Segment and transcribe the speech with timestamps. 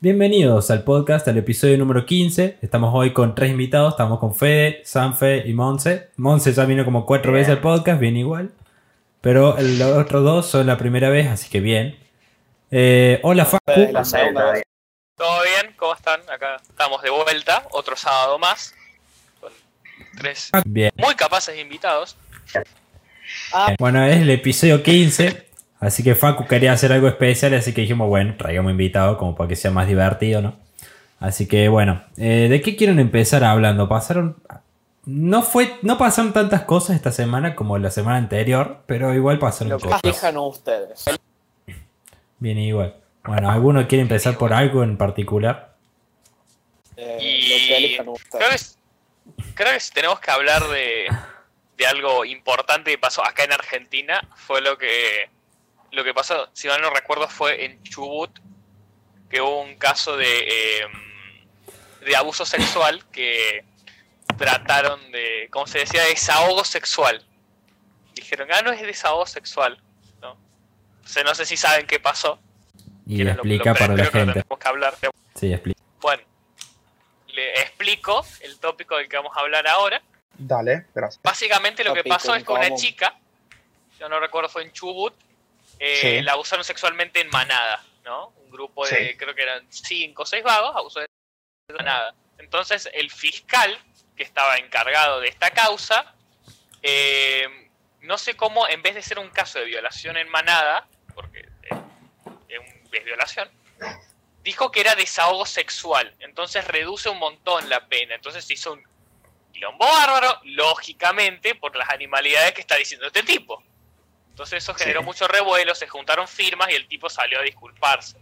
[0.00, 2.58] Bienvenidos al podcast, al episodio número 15.
[2.62, 3.94] Estamos hoy con tres invitados.
[3.94, 6.10] Estamos con Fede, Sanfe y Monse.
[6.16, 8.52] Monse ya vino como cuatro veces al podcast, bien igual.
[9.20, 11.98] Pero los otros dos son la primera vez, así que bien.
[12.70, 13.88] Eh, hola, Facu.
[13.90, 14.62] La segunda vez.
[15.16, 15.74] ¿Todo bien?
[15.76, 16.20] ¿Cómo están?
[16.30, 18.76] Acá estamos de vuelta, otro sábado más.
[19.40, 19.50] Con
[20.16, 20.92] tres Bien.
[20.96, 22.16] muy capaces invitados.
[23.80, 25.47] Bueno, es el episodio 15.
[25.80, 29.48] Así que Facu quería hacer algo especial, así que dijimos, bueno, traigamos invitado como para
[29.48, 30.56] que sea más divertido, ¿no?
[31.20, 33.88] Así que bueno, eh, ¿de qué quieren empezar hablando?
[33.88, 34.36] Pasaron.
[35.04, 35.76] No fue.
[35.82, 40.00] No pasaron tantas cosas esta semana como la semana anterior, pero igual pasaron Lo cosas.
[40.04, 41.04] elijan ustedes.
[42.38, 42.94] Bien, igual.
[43.24, 45.74] Bueno, ¿alguno quiere empezar por algo en particular?
[46.96, 48.48] Eh, Y Lo que elijan creo ustedes.
[48.48, 48.78] que, es-
[49.54, 51.06] creo que si tenemos que hablar de,
[51.76, 55.28] de algo importante que pasó acá en Argentina, fue lo que
[55.92, 58.30] lo que pasó, si mal no recuerdo, fue en Chubut,
[59.30, 60.38] que hubo un caso de,
[60.80, 60.86] eh,
[62.04, 63.64] de abuso sexual que
[64.36, 66.02] trataron de, ¿cómo se decía?
[66.04, 67.24] Desahogo sexual.
[68.14, 69.80] Dijeron, ah, no es desahogo sexual.
[70.20, 70.32] ¿no?
[70.32, 72.38] O sea, no sé si saben qué pasó.
[73.06, 74.42] Y lo- explica lo para la que gente.
[74.42, 74.94] que hablar.
[75.34, 75.80] Sí, explica.
[76.00, 76.22] Bueno,
[77.28, 80.02] le explico el tópico del que vamos a hablar ahora.
[80.36, 81.20] Dale, gracias.
[81.22, 83.18] Básicamente lo que pasó es que una chica,
[83.98, 85.14] yo no recuerdo fue en Chubut,
[85.78, 86.22] eh, Sí.
[86.22, 88.28] la abusaron sexualmente en manada, ¿no?
[88.36, 89.16] Un grupo de, Sí.
[89.16, 91.06] creo que eran cinco o seis vagos, abusó de
[91.76, 92.14] manada.
[92.38, 93.78] Entonces el fiscal
[94.16, 96.14] que estaba encargado de esta causa,
[96.82, 97.46] eh,
[98.00, 101.40] no sé cómo, en vez de ser un caso de violación en manada, porque
[101.70, 102.58] eh,
[102.92, 103.50] es violación,
[104.42, 106.14] dijo que era desahogo sexual.
[106.20, 108.14] Entonces reduce un montón la pena.
[108.14, 108.82] Entonces hizo un
[109.52, 113.62] quilombo bárbaro, lógicamente, por las animalidades que está diciendo este tipo.
[114.38, 115.06] Entonces eso generó Sí.
[115.06, 118.16] mucho revuelo, se juntaron firmas y el tipo salió a disculparse.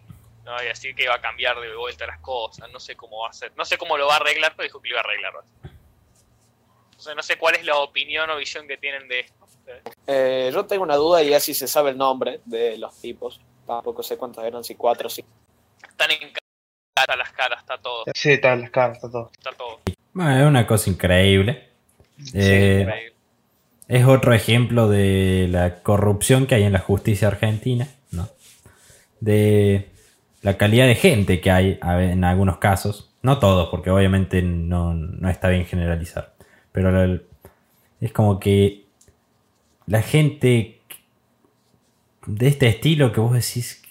[0.45, 0.63] ¿no?
[0.63, 3.33] Y decir que iba a cambiar de vuelta las cosas, no sé cómo va a
[3.35, 5.35] ser, no sé cómo lo va a arreglar, pero dijo que lo iba a arreglar.
[6.93, 9.47] Entonces no sé cuál es la opinión o visión que tienen de esto.
[10.07, 13.41] Eh, yo tengo una duda y así se sabe el nombre de los tipos.
[13.67, 15.29] Tampoco sé cuántos eran, si cuatro o cinco.
[15.87, 16.33] Están en
[16.95, 19.31] cara las caras, está todo, Sí, está en las caras, está todo.
[19.37, 19.81] está todo.
[20.13, 21.71] Bueno, es una cosa increíble.
[22.35, 23.16] Eh, Increíble.
[23.89, 28.29] Es otro ejemplo de la corrupción que hay en la justicia argentina, ¿no?
[29.21, 29.89] De
[30.43, 33.15] la calidad de gente que hay en algunos casos.
[33.23, 36.35] No todos, porque obviamente no, no está bien generalizar.
[36.73, 37.21] Pero
[38.01, 38.85] es como que
[39.87, 40.81] la gente
[42.27, 43.83] de este estilo que vos decís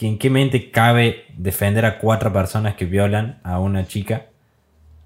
[0.00, 4.26] en qué mente cabe defender a cuatro personas que violan a una chica,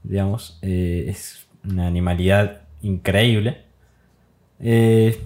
[0.02, 3.62] digamos, eh, es una animalidad increíble.
[4.62, 5.18] Eh,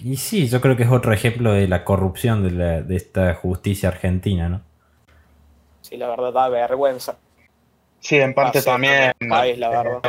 [0.00, 3.34] y sí, yo creo que es otro ejemplo de la corrupción de, la- de esta
[3.34, 4.62] justicia argentina, ¿no?
[5.80, 7.16] Sí, la verdad da vergüenza.
[8.00, 10.02] Sí, en parte también un país, la verdad.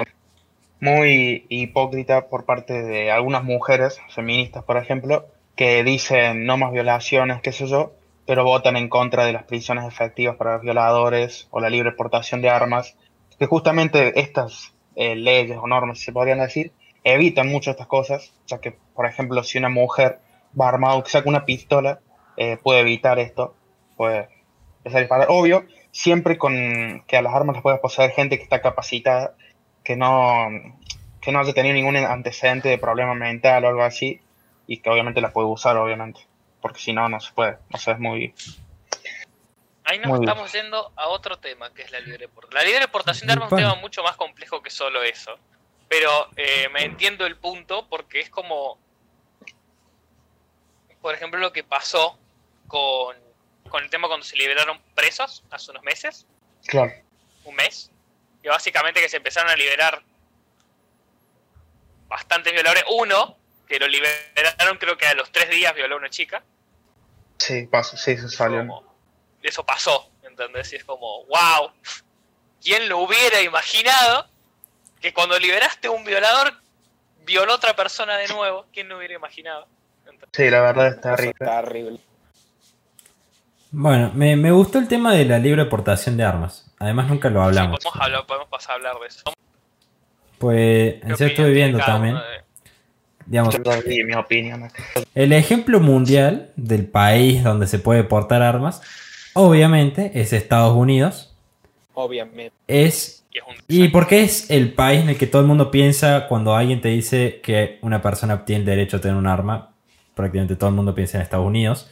[0.79, 7.41] muy hipócrita por parte de algunas mujeres feministas, por ejemplo, que dicen no más violaciones,
[7.41, 7.93] qué sé yo,
[8.25, 12.41] pero votan en contra de las prisiones efectivas para los violadores o la libre portación
[12.41, 12.95] de armas,
[13.39, 16.71] que justamente estas eh, leyes o normas, si se podrían decir,
[17.03, 20.19] evitan mucho estas cosas, ya que, por ejemplo, si una mujer
[20.59, 21.99] va armado que saca una pistola,
[22.37, 23.55] eh, puede evitar esto,
[23.97, 24.29] puede
[24.77, 25.27] empezar a disparar.
[25.29, 29.35] Obvio, siempre con que a las armas las pueda poseer gente que está capacitada,
[29.83, 30.47] que no,
[31.21, 34.21] que no haya tenido ningún antecedente de problema mental o algo así,
[34.67, 36.21] y que obviamente la puede usar, obviamente,
[36.61, 38.33] porque si no, no se puede, no sé, es muy...
[39.85, 40.29] Ahí nos Muy bien.
[40.29, 42.63] estamos yendo a otro tema, que es la libre portación.
[42.63, 45.31] La libre portación de armas es un tema mucho más complejo que solo eso.
[45.89, 48.79] Pero eh, me entiendo el punto porque es como,
[51.01, 52.17] por ejemplo, lo que pasó
[52.67, 53.17] con,
[53.69, 56.27] con el tema cuando se liberaron presos hace unos meses,
[56.67, 56.93] Claro,
[57.45, 57.89] un mes,
[58.43, 60.03] que básicamente que se empezaron a liberar
[62.07, 62.83] bastantes violadores.
[62.91, 66.43] Uno, que lo liberaron creo que a los tres días violó a una chica.
[67.37, 68.59] sí, paso, sí, se salió.
[68.59, 68.87] como-
[69.41, 70.71] eso pasó, ¿entendés?
[70.73, 71.71] Y es como, wow,
[72.61, 74.29] ¿quién lo hubiera imaginado
[75.01, 76.53] que cuando liberaste a un violador
[77.25, 78.65] violó a otra persona de nuevo?
[78.73, 79.67] ¿Quién lo hubiera imaginado?
[80.33, 81.31] Sí, la verdad es Eso terrible.
[81.39, 81.99] está terrible.
[83.71, 86.71] Bueno, me, me gustó el tema de la libre portación de armas.
[86.79, 87.79] Además, nunca lo hablamos.
[87.79, 89.23] Sí, podemos, hablar, podemos pasar a hablar de eso.
[90.39, 92.15] Pues, ¿Qué yo opinión estuve viendo también.
[92.15, 92.21] de-
[93.25, 94.71] Digamos, mi opinión.
[95.13, 98.81] el ejemplo mundial del país donde se puede portar armas,
[99.33, 101.35] obviamente, es Estados Unidos.
[101.93, 102.55] Obviamente.
[102.67, 105.71] Es y es un Y porque es el país en el que todo el mundo
[105.71, 109.71] piensa cuando alguien te dice que una persona tiene el derecho a tener un arma.
[110.15, 111.89] Prácticamente todo el mundo piensa en Estados Unidos.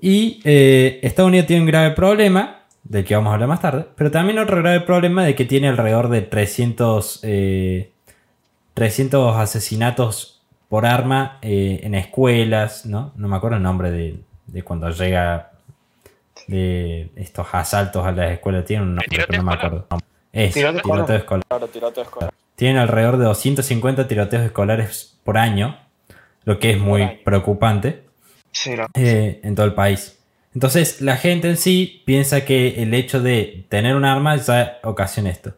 [0.00, 3.86] Y eh, Estados Unidos tiene un grave problema del que vamos a hablar más tarde,
[3.96, 7.90] pero también otro grave problema de que tiene alrededor de 300, eh,
[8.74, 13.12] 300 asesinatos por arma eh, en escuelas, ¿no?
[13.16, 15.52] No me acuerdo el nombre de, de cuando llega
[16.46, 19.86] de estos asaltos a las escuelas, tiene un nombre, pero no me acuerdo.
[20.34, 20.96] Es, ¿Tiroteo escolar?
[21.06, 21.44] tiroteo escolar.
[21.48, 22.34] Claro, tiroteo escolar.
[22.56, 25.78] Tienen alrededor de 250 tiroteos escolares por año,
[26.44, 28.04] lo que es muy preocupante
[28.50, 30.18] Sí, eh, en todo el país.
[30.54, 35.30] Entonces, la gente en sí piensa que el hecho de tener un arma ya ocasiona
[35.30, 35.54] esto.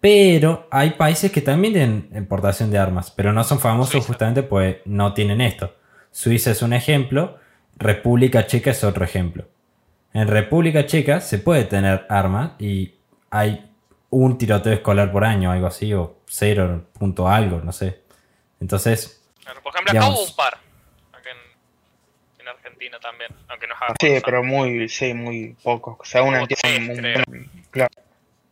[0.00, 4.06] Pero hay países que también tienen importación de armas, pero no son famosos Suiza.
[4.06, 5.74] justamente pues no tienen esto.
[6.10, 7.38] Suiza es un ejemplo,
[7.76, 9.46] República Checa es otro ejemplo.
[10.12, 12.94] En República Checa se puede tener armas y
[13.30, 13.65] hay
[14.10, 18.02] un tiroteo escolar por año, algo así, o cero punto algo, no sé.
[18.60, 20.18] Entonces, Claro, Por ejemplo, acá Digamos.
[20.20, 20.54] hubo un par.
[21.12, 23.30] Acá en, en Argentina también.
[23.48, 26.08] Aunque no es Sí, pero muy, sí, muy pocos.
[26.14, 27.24] Entiendo, tres, muy- creo.
[27.70, 27.90] claro.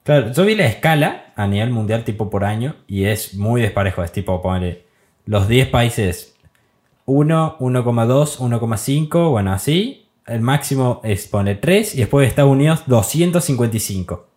[0.04, 4.04] Claro, yo vi la escala a nivel mundial tipo por año y es muy desparejo.
[4.04, 4.84] Es tipo, ponerle
[5.24, 6.36] los 10 países
[7.06, 10.08] 1, 1,2, 1,5, bueno, así.
[10.26, 14.28] El máximo es poner 3 y después Estados Unidos 255.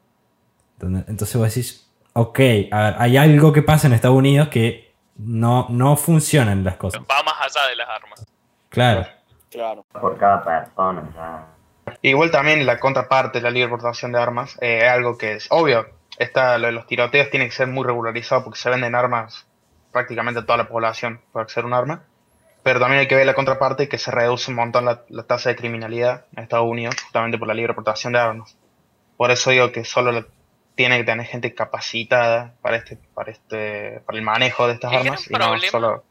[0.79, 2.39] Entonces entonces vos decís, ok,
[2.71, 7.01] a ver, hay algo que pasa en Estados Unidos que no, no funcionan las cosas.
[7.01, 8.25] Va más allá de las armas.
[8.69, 9.07] Claro,
[9.49, 9.85] Claro.
[9.91, 11.09] por cada persona.
[11.15, 11.93] ya.
[12.01, 15.47] Igual también la contraparte de la libre portación de armas eh, es algo que es
[15.49, 15.87] obvio.
[16.19, 19.47] Está, lo de los tiroteos tiene que ser muy regularizado porque se venden armas
[19.91, 22.03] prácticamente a toda la población para acceder a un arma.
[22.63, 25.49] Pero también hay que ver la contraparte que se reduce un montón la, la tasa
[25.49, 28.57] de criminalidad en Estados Unidos justamente por la libre portación de armas.
[29.15, 30.25] Por eso digo que solo la-
[30.77, 34.99] tiene que tener gente capacitada para este, para este, para el manejo de estas El
[34.99, 36.05] armas y no solo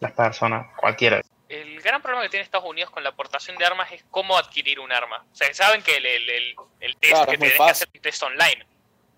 [0.00, 1.22] las personas, cualquiera.
[1.48, 4.80] El gran problema que tiene Estados Unidos con la aportación de armas es cómo adquirir
[4.80, 5.24] un arma.
[5.32, 7.94] O sea, saben que el, el, el- el test Claro, que tenés que hacer es
[7.94, 8.66] un test online.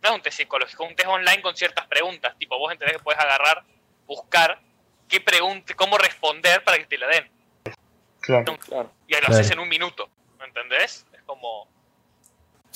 [0.02, 2.36] No es un test psicológico, es un test online con ciertas preguntas.
[2.38, 3.64] Tipo, vos entendés que puedes agarrar,
[4.06, 4.60] buscar
[5.08, 7.30] qué pregunta, cómo responder para que te la den.
[8.20, 8.58] Claro.
[8.58, 8.92] Claro.
[9.08, 9.34] Y lo Claro.
[9.34, 10.10] haces en un minuto.
[10.38, 11.06] ¿Me entendés?
[11.14, 11.66] Es como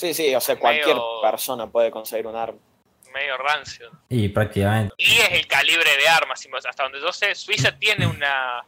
[0.00, 2.58] Sí, sí, o sea, cualquier Medio- persona puede conseguir un arma.
[3.12, 3.90] medio rancio.
[4.08, 4.94] y prácticamente.
[4.96, 6.40] Y es el calibre de armas.
[6.40, 8.64] si- Hasta donde yo sé, Suiza tiene una,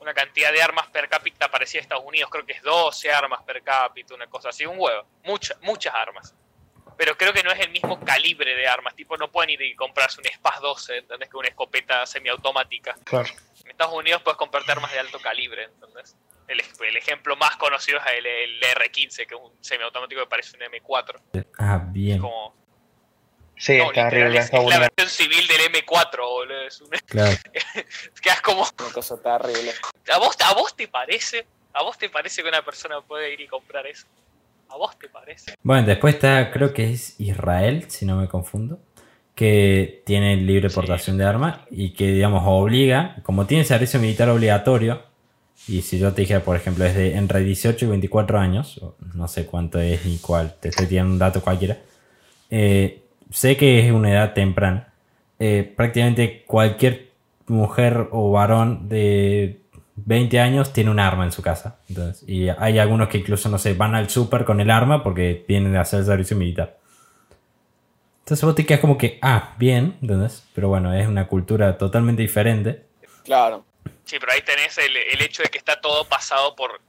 [0.00, 2.28] una cantidad de armas per cápita parecida a Estados Unidos.
[2.30, 4.66] Creo que es 12 armas per cápita, una cosa así.
[4.66, 5.04] Un huevo.
[5.24, 6.34] Muchas, muchas armas.
[6.98, 8.94] Pero creo que no es el mismo calibre de armas.
[8.96, 11.28] Tipo, no pueden ir y comprarse un SPAS 12, ¿entendés?
[11.30, 12.96] Que una escopeta semiautomática.
[13.04, 13.28] Claro.
[13.64, 16.16] En Estados Unidos puedes comprarte armas de alto calibre, ¿entendés?
[16.48, 20.56] El, el ejemplo más conocido es el, el R15, que es un semiautomático que parece
[20.56, 21.44] un M4.
[21.58, 22.20] Ah, bien.
[22.20, 22.54] Como,
[23.58, 24.38] Sí, no, está horrible.
[24.38, 26.60] es, Está es la versión civil del M4, boludo.
[26.66, 27.34] Es un- Claro.
[28.22, 29.72] quedas como, Una cosa terrible.
[30.12, 31.46] ¿A vos, ¿A vos te parece?
[31.72, 34.06] ¿A vos te parece que una persona puede ir y comprar eso?
[34.68, 35.54] ¿A vos te parece?
[35.62, 38.78] Bueno, después está, creo que es Israel, si no me confundo,
[39.34, 40.74] que tiene libre Sí.
[40.74, 45.02] portación de armas y que, digamos, obliga, como tiene servicio militar obligatorio,
[45.68, 48.80] y si yo te dijera, por ejemplo, es de entre 18 y 24 años,
[49.14, 51.78] no sé cuánto es ni cuál, te estoy tirando un dato cualquiera,
[52.50, 54.92] eh, sé que es una edad temprana.
[55.38, 57.10] Eh, prácticamente cualquier
[57.46, 59.60] mujer o varón de
[59.96, 61.78] 20 años tiene un arma en su casa.
[61.88, 65.44] Entonces, y hay algunos que incluso, no sé, van al súper con el arma porque
[65.48, 66.78] vienen de hacer servicio militar.
[68.20, 70.44] Entonces vos te quedas como que, ah, bien, ¿entendés?
[70.54, 72.84] Pero bueno, es una cultura totalmente diferente.
[73.24, 73.64] Claro.
[74.06, 76.80] Sí, pero ahí tenés el, el hecho de que está todo pasado por,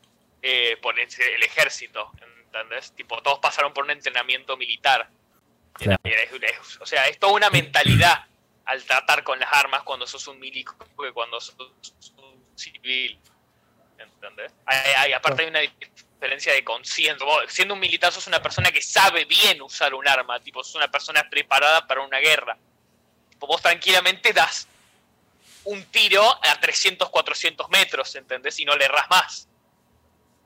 [0.41, 2.11] eh, por el, el ejército,
[2.45, 2.93] ¿entendés?
[2.95, 5.09] Tipo, todos pasaron por un entrenamiento militar.
[5.73, 5.99] Claro.
[6.05, 8.25] Y es- es- o sea, es toda una mentalidad
[8.65, 11.55] al tratar con las armas cuando sos un milico que cuando sos
[12.17, 13.19] un civil.
[13.97, 14.51] ¿Entendés?
[14.65, 17.25] Hay, hay- aparte hay una diferencia de conciencia.
[17.47, 20.89] Siendo un militar sos una persona que sabe bien usar un arma, tipo, sos una
[20.89, 22.57] persona preparada para una guerra.
[23.31, 24.67] Tipo, vos tranquilamente das
[25.67, 28.59] un tiro a 300, 400 metros, ¿entendés?
[28.59, 29.47] Y no le erras más.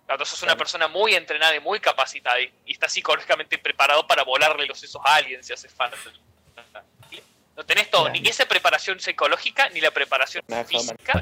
[0.05, 4.23] Claro, sos una persona muy entrenada y muy capacitada y, y estás psicológicamente preparado para
[4.23, 5.97] volarle los sesos a alguien si hace falta.
[7.55, 11.21] No tenés todo, ni esa preparación psicológica ni la preparación física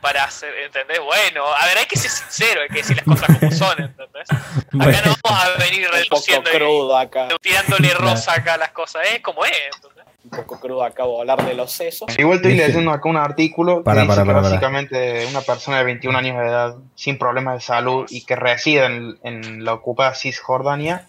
[0.00, 0.98] para hacer, ¿entendés?
[0.98, 4.28] Bueno, a ver, hay que ser sincero, hay que decir las cosas como son, ¿entendés?
[4.30, 9.44] Acá no vamos a venir reduciendo y tirándole rosa acá a las cosas, es como
[9.44, 9.52] es.
[9.76, 9.95] ¿entendés?
[10.36, 12.16] Poco crudo acá volar de los sesos.
[12.18, 14.48] Igual estoy leyendo acá un artículo que Para, dice para, que para, para.
[14.50, 18.84] básicamente una persona de 21 años de edad sin problemas de salud y que reside
[18.84, 21.06] en, en la ocupada Cisjordania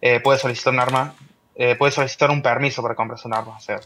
[0.00, 1.14] eh, puede solicitar un arma,
[1.56, 3.56] eh, puede solicitar un permiso para comprarse un arma.
[3.56, 3.80] O sea,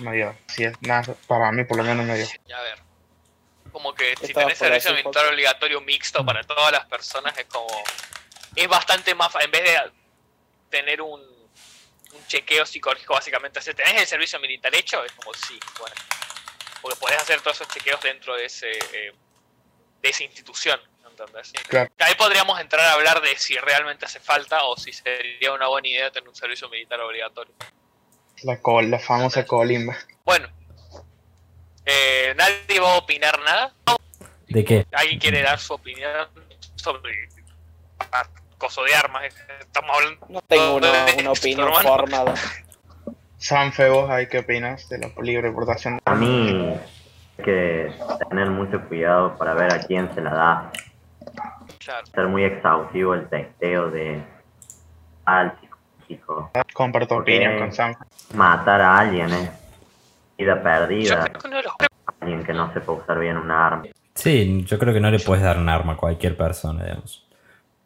[0.00, 2.24] medio, sí es, nada, para mí por lo menos medio.
[2.24, 2.78] A ver.
[3.72, 7.66] Como que si Estaba tenés servicio militar obligatorio mixto para todas las personas es como
[8.54, 9.76] es bastante más, en vez de
[10.70, 11.20] tener un,
[12.12, 15.94] un chequeo psicológico básicamente, si tenés el servicio militar hecho, es como sí, bueno,
[16.80, 19.12] porque podés hacer todos esos chequeos dentro de ese eh,
[20.02, 21.52] de esa institución, ¿entendés?
[21.68, 21.90] Claro.
[21.98, 25.88] Ahí podríamos entrar a hablar de si realmente hace falta o si sería una buena
[25.88, 27.52] idea tener un servicio militar obligatorio.
[28.42, 29.96] La, col, la famosa colimba.
[30.24, 30.48] Bueno,
[31.84, 33.74] eh, nadie va a opinar nada.
[34.46, 34.86] ¿De qué?
[34.92, 36.28] ¿Alguien quiere dar su opinión
[36.76, 37.28] sobre
[38.58, 39.22] acoso de armas?
[39.60, 40.26] Estamos hablando.
[40.28, 42.34] No tengo una, de una opinión formada.
[43.36, 46.00] Sanfe, vos, ¿hay qué opinas de la libre portación?
[46.04, 46.76] A mí
[47.38, 47.92] hay que
[48.28, 50.72] tener mucho cuidado para ver a quién se la da.
[51.78, 52.06] Claro.
[52.06, 54.20] Ser muy exhaustivo el testeo de
[55.24, 56.50] al psicológico.
[56.74, 58.04] Comparto opinión con Sanfe.
[58.34, 59.50] Matar a alguien es
[60.36, 61.30] vida perdida.
[62.20, 63.84] Alguien que no sepa usar bien un arma.
[64.14, 67.27] Sí, yo creo que no le puedes dar un arma a cualquier persona, digamos.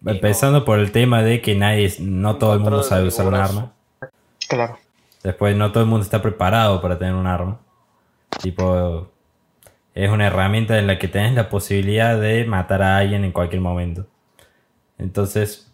[0.05, 3.73] Empezando por el tema de que nadie, no todo el mundo sabe usar un arma.
[4.49, 4.79] Claro.
[5.23, 7.61] Después no todo el mundo está preparado para tener un arma.
[8.41, 9.09] Tipo,
[9.95, 13.61] es una herramienta en la que tenés la posibilidad de matar a alguien en cualquier
[13.61, 14.07] momento.
[14.99, 15.73] Entonces,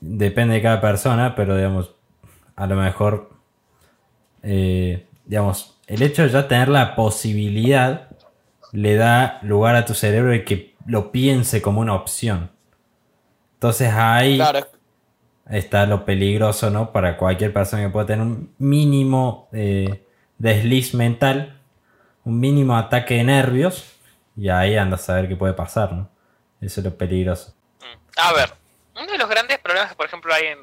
[0.00, 1.94] depende de cada persona, pero digamos,
[2.56, 3.30] a lo mejor,
[4.42, 8.08] eh, digamos, el hecho de ya tener la posibilidad
[8.72, 12.50] le da lugar a tu cerebro de que lo piense como una opción.
[13.60, 14.66] Entonces ahí Claro,
[15.50, 16.92] está lo peligroso, ¿no?
[16.92, 20.06] Para cualquier persona que pueda tener un mínimo eh,
[20.38, 21.60] desliz mental,
[22.24, 23.84] un mínimo ataque de nervios,
[24.34, 26.08] y ahí andas a ver qué puede pasar, ¿no?
[26.62, 27.54] Eso es lo peligroso.
[27.80, 28.18] Mm.
[28.18, 28.54] A ver,
[28.96, 30.58] uno de los grandes problemas que, por ejemplo, hay en.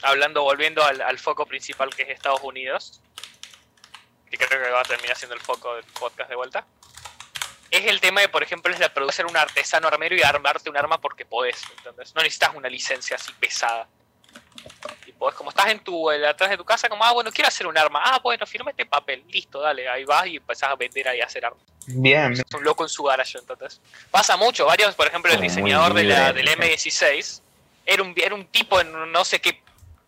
[0.00, 3.02] Hablando, volviendo al, al foco principal que es Estados Unidos,
[4.30, 6.64] que creo que va a terminar siendo el foco del podcast de vuelta,
[7.70, 10.76] es el tema de, por ejemplo, es la producir un artesano armero y armarte un
[10.76, 12.14] arma porque podés, ¿entendés?
[12.14, 13.88] No necesitas una licencia así pesada.
[15.06, 17.66] Y podés, como estás en tu, atrás de tu casa, como, ah, bueno, quiero hacer
[17.66, 18.00] un arma.
[18.04, 19.22] Ah, bueno, firma este papel.
[19.28, 21.62] Listo, dale, ahí vas y empezás a vender ahí a hacer armas.
[21.86, 23.80] Bien, Es un loco en su garage, entonces.
[24.10, 27.40] Pasa mucho, varios, por ejemplo, el diseñador de la, del libre, M16
[27.86, 29.62] era un, era un tipo en no sé qué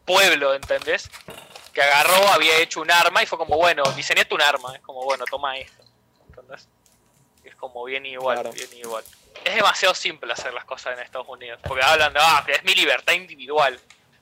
[0.05, 1.11] pueblo, ¿entendés?
[1.73, 4.75] Que agarró, había hecho un arma y fue como, bueno, diseñate un arma.
[4.75, 5.83] Es como, bueno, toma esto.
[6.29, 6.69] ¿Entendés?
[7.63, 8.53] Es como bien igual, Claro.
[8.53, 9.05] bien igual.
[9.45, 11.61] Es demasiado simple hacer las cosas en Estados Unidos.
[11.63, 13.79] Porque hablan de, ah, es mi libertad individual.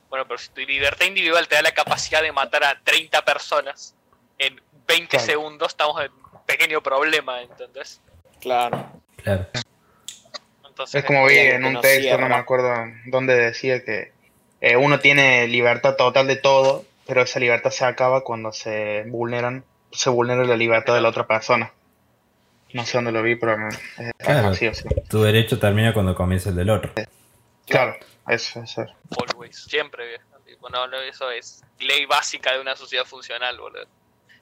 [0.09, 3.95] Bueno, pero si tu libertad individual te da la capacidad de matar a 30 personas
[4.37, 5.25] en 20 Claro.
[5.25, 7.99] segundos, estamos en un pequeño problema, ¿entendés?
[8.39, 8.91] claro.
[9.23, 9.47] Claro.
[10.67, 12.73] Entonces, Es como vi en un no texto, no me acuerdo
[13.05, 14.11] dónde decía que
[14.61, 19.63] eh, uno tiene libertad total de todo, pero esa libertad se acaba cuando se vulneran,
[19.91, 21.71] se vulnera la libertad de la otra persona.
[22.73, 23.79] No sé dónde lo vi, pero es
[24.19, 24.49] Claro.
[24.49, 24.83] así o sí.
[25.09, 26.91] Tu derecho termina cuando comienza el del otro.
[27.67, 27.95] Claro,
[28.27, 28.85] eso, eso.
[29.31, 30.69] always, siempre, viejo.
[30.69, 33.85] No, no, eso es ley básica de una sociedad funcional, boludo.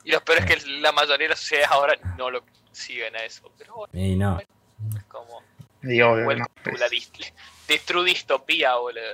[0.03, 3.23] Y lo peor es que la mayoría de las sociedades ahora no lo siguen a
[3.23, 3.51] eso.
[3.57, 4.39] Pero bueno, Y no.
[4.39, 5.41] es como,
[5.83, 6.71] Y obvio, welcome ¿no?
[6.71, 7.33] to la dist-
[7.67, 9.13] de true distopía, boludo.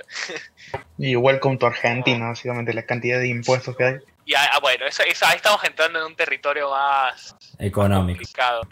[0.98, 3.96] Y welcome to Argentina, básicamente la cantidad de impuestos que hay.
[4.24, 8.18] Y ah, ah, bueno, eso, eso- ahí estamos entrando en un territorio más Económico.
[8.18, 8.62] complicado.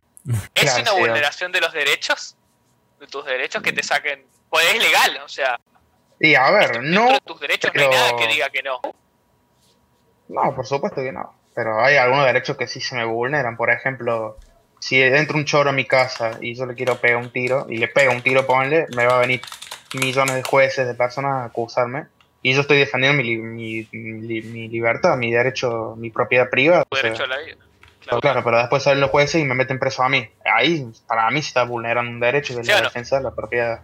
[0.54, 2.36] ¿Es una vulneración de los derechos?
[3.00, 4.24] De tus derechos que te saquen.
[4.48, 5.58] Pues es legal, o sea,
[6.20, 8.80] Y a ver, no, de tus derechos no hay pero- nada que diga que no.
[10.28, 11.34] no, por supuesto que no.
[11.54, 13.56] Pero hay algunos derechos que sí se me vulneran.
[13.56, 14.38] Por ejemplo,
[14.80, 17.76] si entra un choro a mi casa y yo le quiero pegar un tiro, y
[17.78, 19.40] le pego un tiro, ponle, me va a venir
[19.92, 22.06] millones de jueces, de personas a acusarme.
[22.42, 26.84] Y yo estoy defendiendo mi, mi, mi- mi libertad, mi derecho, mi propiedad privada.
[26.84, 27.56] Tu o sea, derecho a la vida.
[28.20, 30.28] Claro, pero después salen los jueces y me meten preso a mí.
[30.44, 33.34] Ahí, para mí, se está vulnerando un derecho que es Sí, la defensa de la
[33.34, 33.82] propiedad.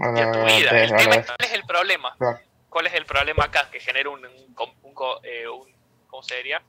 [0.00, 0.72] a tu vida.
[0.72, 2.14] de- El tema ¿cuál es el problema?
[2.18, 2.38] claro.
[2.68, 3.68] ¿Cuál es el problema acá?
[3.70, 5.74] Que genera un, eh, un-
[6.08, 6.62] ¿cómo se diría?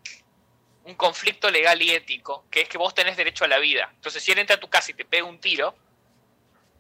[0.84, 3.90] Un conflicto legal y ético, que es que vos tenés derecho a la vida.
[3.96, 5.76] Entonces, si él entra a tu casa y te pega un tiro,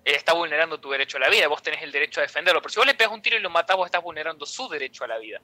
[0.03, 2.61] él está vulnerando tu derecho a la vida, vos tenés el derecho a defenderlo.
[2.61, 5.03] Pero si vos le pegas un tiro y lo matás, vos estás vulnerando su derecho
[5.03, 5.39] a la vida.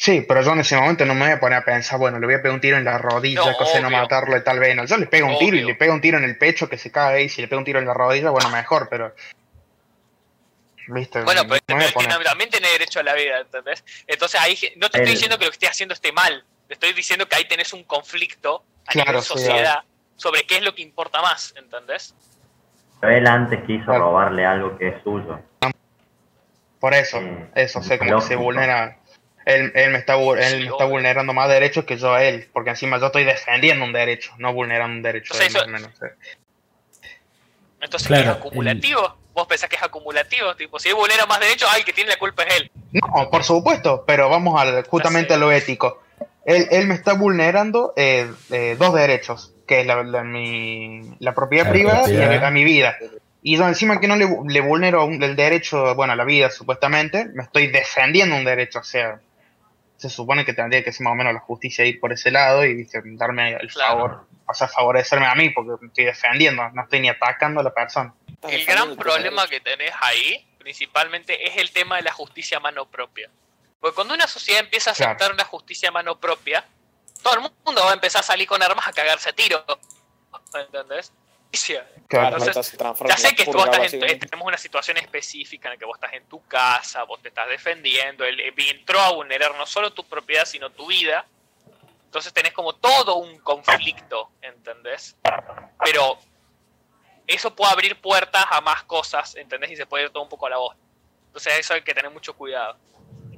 [0.00, 2.24] Sí, pero yo en ese momento no me voy a poner a pensar, bueno, le
[2.24, 4.58] voy a pegar un tiro en la rodilla, No, cosa de no matarlo de tal
[4.58, 4.86] vena.
[4.86, 6.90] Yo le pego un tiro y le pego un tiro en el pecho que se
[6.90, 9.14] cae y si le pego un tiro en la rodilla, bueno, mejor, pero...
[10.86, 11.20] ¿Viste?
[11.20, 13.84] Bueno, pero, no tiene- también tenés derecho a la vida, ¿entendés?
[14.06, 16.94] Entonces ahí no te estoy diciendo que lo que estés haciendo esté mal, te estoy
[16.94, 19.80] diciendo que ahí tenés un conflicto a Claro, nivel sí, sociedad
[20.16, 22.14] sobre qué es lo que importa más, ¿entendés?
[23.02, 24.04] Pero él antes quiso Claro.
[24.04, 25.38] robarle algo que es suyo.
[26.80, 28.96] Por eso, Mm, eso, o sea, como que se vulnera...
[29.46, 32.48] Él, él me, está, él Sí, me está vulnerando más derechos que yo a él,
[32.52, 35.34] porque encima yo estoy defendiendo un derecho, no vulnerando un derecho.
[35.36, 35.92] De él, eso- más o menos.
[37.80, 39.16] Entonces, Claro, ¿qué es acumulativo?
[39.32, 42.18] vos pensás que es acumulativo, tipo, si él vulnera más derechos, ay, que tiene la
[42.18, 42.70] culpa es él.
[42.92, 46.02] No, por supuesto, pero vamos al, justamente a lo ético.
[46.44, 51.32] Él, él me está vulnerando eh, eh, dos derechos, que es la, la- mi- la
[51.34, 52.32] propiedad La privada propiedad.
[52.32, 52.96] y a, a mi vida.
[53.42, 56.50] Y yo encima que no le, le vulnero un- el derecho, bueno, a la vida
[56.50, 59.20] supuestamente, me estoy defendiendo un derecho, o sea,
[60.00, 62.64] se supone que tendría que ser más o menos la justicia ir por ese lado
[62.64, 63.00] y ¿viste?
[63.04, 63.90] darme el Claro.
[63.92, 67.62] favor, o sea, favorecerme a mí, porque me estoy defendiendo, no estoy ni atacando a
[67.64, 68.14] la persona.
[68.48, 72.86] El gran problema que tenés ahí, principalmente, es el tema de la justicia a mano
[72.90, 73.28] propia.
[73.78, 75.10] Porque cuando una sociedad empieza a Claro.
[75.12, 76.64] aceptar una justicia a mano propia,
[77.22, 79.62] todo el mundo va a empezar a salir con armas a cagarse a tiro.
[80.54, 81.12] ¿Entendés?
[81.52, 81.86] Claro.
[82.08, 82.54] Claro, Entonces,
[83.08, 86.12] Ya sé que tú estás en- tenemos una situación específica en la que vos estás
[86.14, 90.04] en tu casa, vos te estás defendiendo, él eh, entró a vulnerar no solo tu
[90.04, 91.24] propiedad, sino tu vida.
[92.06, 95.16] Entonces tenés como todo un conflicto, ¿entendés?
[95.84, 96.18] Pero
[97.26, 99.70] eso puede abrir puertas a más cosas, ¿entendés?
[99.72, 100.76] Y se puede ir todo un poco a la voz.
[101.26, 102.76] Entonces eso hay que tener mucho cuidado.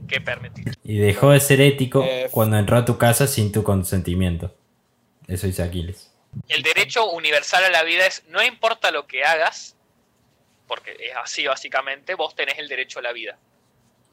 [0.09, 0.75] ¿Qué permitir?
[0.83, 4.55] Y dejó de ser ético Eh, cuando entró a tu casa sin tu consentimiento.
[5.29, 6.11] Eso dice Aquiles.
[6.49, 9.77] El derecho universal a la vida es, no importa lo que hagas,
[10.67, 13.39] porque es así básicamente, vos tenés el derecho a la vida.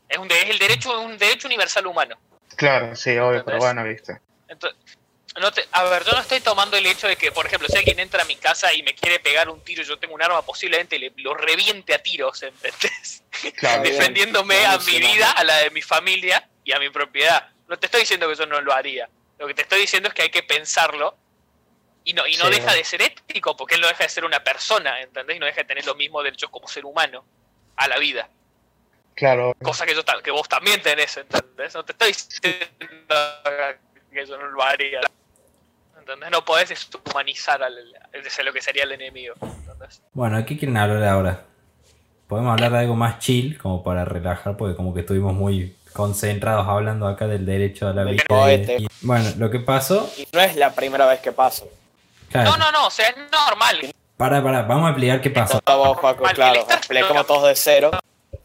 [0.07, 2.17] Es, un, es el derecho, un derecho universal humano.
[2.55, 4.19] Claro, sí, obvio, pero bueno, viste.
[4.47, 4.77] Entonces,
[5.39, 7.77] no te- a ver, yo no estoy tomando el hecho de que, por ejemplo, si
[7.77, 10.41] alguien entra a mi casa y me quiere pegar un tiro, yo tengo un arma,
[10.41, 13.23] posiblemente le, lo reviente a tiros, ¿entendés?
[13.55, 13.95] Claro, bien.
[13.95, 17.49] Defendiéndome a mi vida, a la de mi familia y a mi propiedad.
[17.67, 19.07] No te estoy diciendo que yo no lo haría.
[19.37, 21.15] Lo que te estoy diciendo es que hay que pensarlo
[22.09, 24.25] y no, y no Sí, deja de ser ético, porque él no deja de ser
[24.25, 25.37] una persona, ¿entendés?
[25.37, 27.23] Y no deja de tener los mismos derechos como ser humano
[27.75, 28.27] a la vida.
[29.13, 29.55] claro.
[29.61, 31.75] Cosa que, yo, que vos también tenés, ¿entendés?
[31.75, 33.15] No te estoy diciendo
[34.11, 35.01] que yo no lo haría.
[35.99, 36.31] ¿Entendés?
[36.31, 39.35] No podés deshumanizar al, a lo que sería el enemigo.
[39.41, 40.01] ¿entendés?
[40.13, 41.45] Bueno, ¿qué quieren hablar ahora?
[42.27, 46.67] Podemos hablar de algo más chill, como para relajar, porque como que estuvimos muy concentrados
[46.67, 48.23] hablando acá del derecho a la vida.
[49.01, 51.65] bueno, lo que pasó, Y no es la primera vez que pasa.
[52.29, 53.93] Claro, No, no, no, o sea, es normal.
[54.17, 55.59] para, para, vamos a explicar qué pasó.
[55.61, 56.61] Paco, Mal, claro.
[56.69, 57.91] Explicamos todos de cero.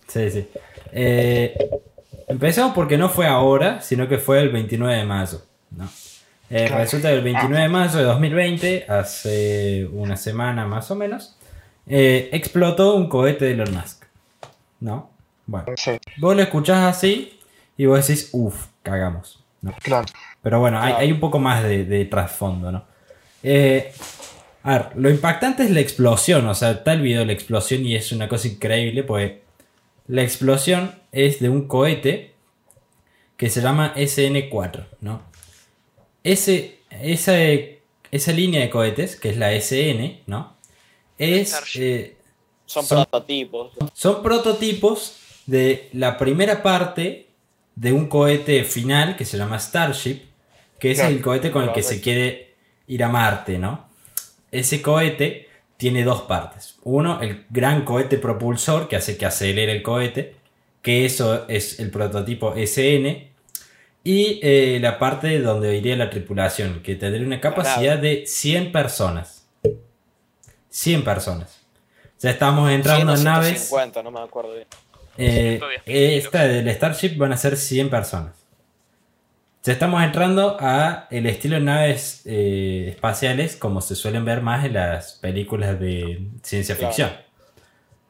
[0.09, 0.49] Sí, sí.
[0.93, 1.57] Eh,
[2.29, 5.43] empezamos porque no fue ahora, sino que fue el 29 de mayo.
[5.71, 5.89] ¿no?
[6.51, 6.69] Eh.
[6.69, 11.37] Resulta que el 29 de mayo de 2020, hace una semana más o menos,
[11.87, 14.05] eh, explotó un cohete de Elon Musk.
[14.81, 15.11] ¿No?
[15.47, 17.39] Bueno, Sí, vos lo escuchás así
[17.77, 19.43] y vos decís, uff, cagamos.
[19.63, 19.73] ¿no?
[19.83, 20.07] claro.
[20.43, 22.85] Pero bueno, hay, hay un poco más de, de trasfondo, ¿no?
[23.45, 23.93] Eh,
[24.63, 27.85] a ver, lo impactante es la explosión, o sea, está el video de la explosión
[27.85, 29.33] y es una cosa increíble, pues
[30.09, 32.33] la explosión es de un cohete
[33.37, 35.23] que se llama SN4, ¿no?
[36.23, 37.35] Ese, esa,
[38.11, 40.57] esa línea de cohetes, que es la SN, ¿no?
[41.19, 42.17] Es, eh,
[42.67, 43.73] Son, Son- prototipos.
[43.93, 47.27] son prototipos de la primera parte
[47.77, 50.23] de un cohete final que se llama Starship,
[50.81, 51.15] que es Claro.
[51.15, 52.54] el cohete con el que se quiere
[52.87, 53.89] ir a Marte, ¿no?
[54.51, 56.77] Ese cohete tiene dos partes.
[56.85, 60.37] Uno, el gran cohete propulsor que hace que acelere el cohete,
[60.83, 63.31] que eso es el prototipo SN.
[64.05, 69.47] Y eh, la parte donde iría la tripulación, que tendría una capacidad de 100 personas.
[70.69, 71.61] 100 personas.
[72.17, 73.69] Sea, estamos entrando en 100 o naves.
[73.69, 74.67] 150, no me acuerdo bien.
[75.17, 78.44] Eh, 110.000 esta del Starship van a ser 100 personas.
[79.67, 84.67] Ya estamos entrando a el estilo de naves eh, espaciales como se suelen ver más
[84.67, 86.91] en las películas de ciencia Claro.
[86.93, 87.11] ficción.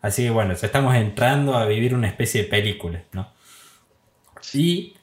[0.02, 3.32] Así que bueno, ya estamos entrando a vivir una especie de película, ¿no?
[4.52, 4.94] Y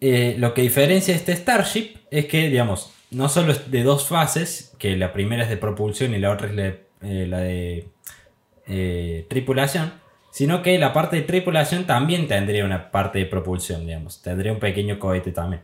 [0.00, 4.72] eh, lo que diferencia este Starship es que, digamos, no solo es de dos fases,
[4.78, 9.26] que la primera es de propulsión y la otra es la de, eh, la de
[9.28, 9.92] tripulación,
[10.30, 14.22] sino que la parte de tripulación también tendría una parte de propulsión, digamos.
[14.22, 15.62] Tendría un pequeño cohete también.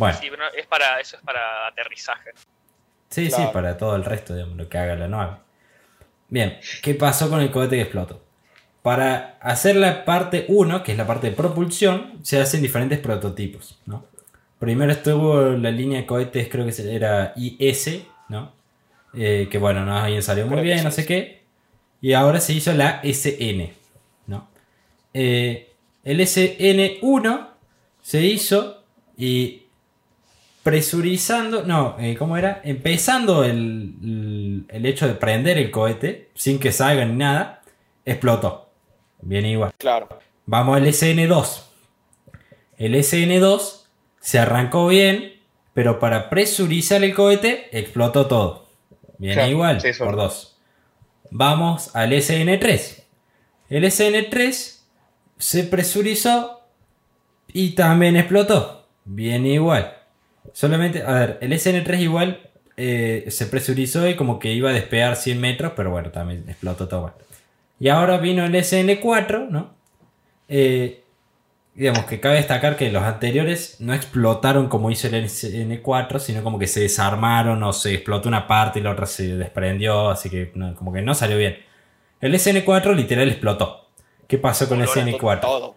[0.00, 2.30] Bueno, Sí, pero es para, eso es para aterrizaje.
[3.08, 5.36] sí, sí, para todo el resto, digamos, lo que haga la nave.
[6.28, 8.22] Bien, ¿qué pasó con el cohete que explotó?
[8.82, 13.78] Para hacer la parte 1, que es la parte de propulsión, se hacen diferentes prototipos,
[13.86, 14.06] ¿no?
[14.58, 18.52] Primero estuvo la línea de cohetes, creo que se- era IS, ¿no?
[19.14, 21.42] Eh, que bueno, no habían salido muy bien, no sé qué.
[22.00, 23.74] Y ahora se hizo la SN,
[24.28, 24.48] ¿no?
[25.12, 25.72] Eh,
[26.04, 27.48] el SN1
[28.00, 28.82] se hizo
[29.16, 29.64] y
[30.70, 32.60] presurizando, no, eh, ¿cómo era?
[32.62, 37.62] Empezando el, el- hecho de prender el cohete, sin que salga ni nada,
[38.04, 38.70] explotó.
[39.20, 39.72] Viene igual.
[39.78, 40.20] Claro.
[40.46, 41.62] Vamos al SN2.
[42.78, 43.86] El SN2
[44.20, 45.40] se arrancó bien,
[45.74, 48.68] pero para presurizar el cohete explotó todo.
[49.18, 50.56] Viene Claro, igual, sí, por dos.
[51.32, 53.02] Vamos al SN3.
[53.70, 54.78] El SN3
[55.36, 56.60] se presurizó
[57.48, 58.86] y también explotó.
[59.04, 59.96] Bien igual.
[60.52, 65.16] Solamente, a ver, el SN3 igual eh, se presurizó y como que iba a despegar
[65.16, 67.14] 100 metros, pero bueno, también explotó todo.
[67.78, 69.74] Y ahora vino el SN4, ¿no?
[70.48, 71.02] Eh,
[71.74, 76.58] digamos que cabe destacar que los anteriores no explotaron como hizo el SN4, sino como
[76.58, 80.52] que se desarmaron o se explotó una parte y la otra se desprendió, así que
[80.54, 81.58] no, como que no salió bien.
[82.20, 83.88] El SN4 literal explotó.
[84.26, 85.40] ¿Qué pasó con el SN4?
[85.40, 85.76] Todo.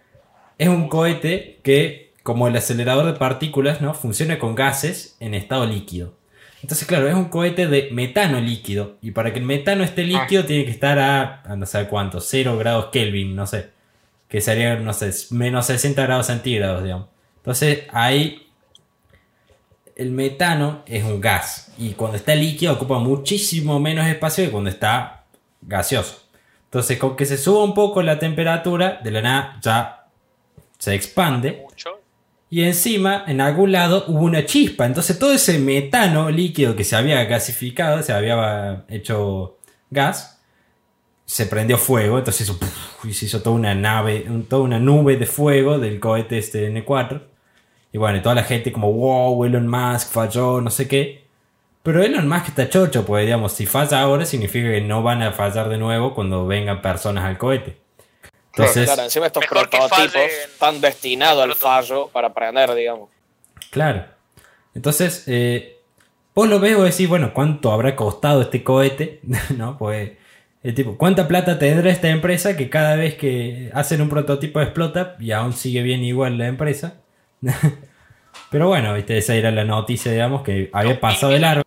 [0.58, 3.94] Es un cohete que, como el acelerador de partículas, ¿no?
[3.94, 6.16] Funciona con gases en estado líquido.
[6.62, 8.98] Entonces, claro, es un cohete de metano líquido.
[9.02, 12.22] Y para que el metano esté líquido, tiene que estar a, a no sé cuánto,
[12.22, 13.72] 0 grados Kelvin, no sé.
[14.30, 17.08] Que sería, no sé, menos 60 grados centígrados, digamos.
[17.38, 18.48] Entonces, ahí
[19.98, 21.74] el metano es un gas.
[21.78, 25.26] Y cuando está líquido ocupa muchísimo menos espacio que cuando está
[25.62, 26.24] gaseoso.
[26.66, 30.08] Entonces, con que se suba un poco la temperatura, de la nada ya
[30.80, 31.64] se expande.
[31.64, 32.03] Mucho.
[32.54, 34.86] Y encima, en algún lado, hubo una chispa.
[34.86, 39.58] Entonces todo ese metano líquido que se había gasificado, se había hecho
[39.90, 40.40] gas,
[41.26, 42.20] se prendió fuego.
[42.20, 42.60] Entonces hizo,
[43.06, 47.24] y se hizo toda una nave, toda una nube de fuego del cohete este N4.
[47.92, 51.26] Y bueno, toda la gente como, wow, Elon Musk falló, no sé qué.
[51.82, 55.32] Pero Elon Musk está chocho, pues digamos, si falla ahora significa que no van a
[55.32, 57.83] fallar de nuevo cuando vengan personas al cohete.
[58.56, 63.10] Entonces, Claro, encima estos prototipos están destinados al fallo para aprender, digamos.
[63.72, 64.06] Claro.
[64.76, 65.80] Entonces, eh,
[66.36, 69.22] vos lo ves y decís, bueno, ¿cuánto habrá costado este cohete?
[69.58, 69.78] ¿No?
[69.78, 70.12] Pues,
[70.62, 75.16] el tipo, ¿cuánta plata tendrá esta empresa que cada vez que hacen un prototipo explota
[75.20, 77.02] y aún sigue bien igual la empresa?
[78.52, 81.64] Pero bueno, viste, esa era la noticia, digamos, que había pasado de largo.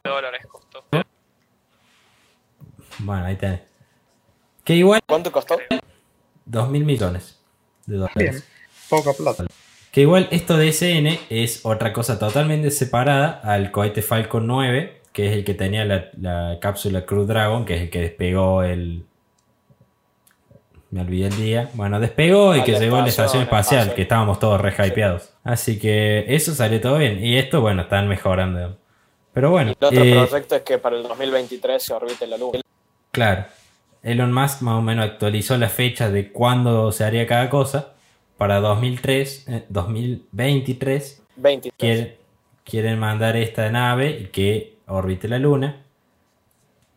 [2.99, 3.61] Bueno, ahí tenés.
[4.63, 5.59] Que igual, ¿Cuánto costó?
[6.47, 7.39] 2 mil millones
[7.87, 8.17] de dólares.
[8.17, 8.43] Bien,
[8.89, 9.45] poca plata.
[9.93, 15.29] Que igual esto de SN es otra cosa totalmente separada al cohete Falcon 9, que
[15.29, 19.05] es el que tenía la, la cápsula Crew Dragon, que es el que despegó el...
[20.91, 21.71] Me olvidé el día.
[21.75, 23.97] Bueno, despegó y que llegó a la estación, estación al espacial, espacio.
[23.97, 25.33] que estábamos todos re hypeados.
[25.43, 27.23] Así que eso salió todo bien.
[27.25, 28.79] Y esto, bueno, están mejorando.
[29.33, 32.61] Pero bueno, El otro eh, proyecto es que para el 2023 se orbite la Luna.
[33.11, 33.47] Claro.
[34.07, 37.93] Elon Musk más o menos actualizó la fecha de cuándo se haría cada cosa.
[38.39, 41.75] Para 2003, eh, 2023 23.
[41.79, 42.17] quieren,
[42.65, 45.83] quieren mandar esta nave y que orbite la Luna.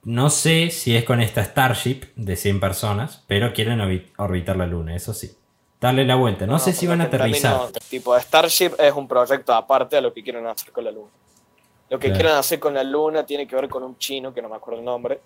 [0.04, 4.66] No sé si es con esta Starship de 100 personas, pero quieren orbi- orbitar la
[4.68, 5.32] Luna, eso sí.
[5.82, 6.46] Darle la vuelta.
[6.46, 7.56] No, sé si van a aterrizar.
[7.56, 7.68] no.
[7.90, 11.10] tipo Starship es un proyecto aparte a lo que quieren hacer con la Luna.
[11.90, 12.20] Lo que Claro.
[12.22, 14.80] quieren hacer con la Luna tiene que ver con un chino que no me acuerdo
[14.80, 15.22] el nombre.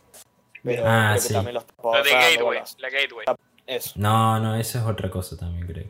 [0.64, 1.34] Pero Ah, creo que sí.
[1.34, 2.38] también lo está La de Gateway.
[2.38, 2.76] bolas.
[2.80, 3.26] La Gateway.
[3.68, 3.92] Eso.
[3.96, 5.86] No, no, eso es otra cosa también, creo.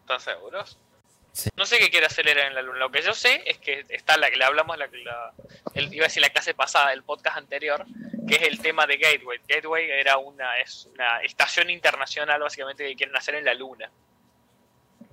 [0.00, 0.78] ¿Están seguros?
[1.32, 1.50] Sí.
[1.56, 2.78] No sé qué quiere acelerar en la luna.
[2.78, 5.32] Lo que yo sé es que está la que le hablamos, la, la-
[5.74, 7.84] el- iba a decir la clase pasada, el podcast anterior,
[8.26, 9.38] que es el tema de Gateway.
[9.46, 13.90] Gateway era una, es una estación internacional básicamente que quieren hacer en la luna.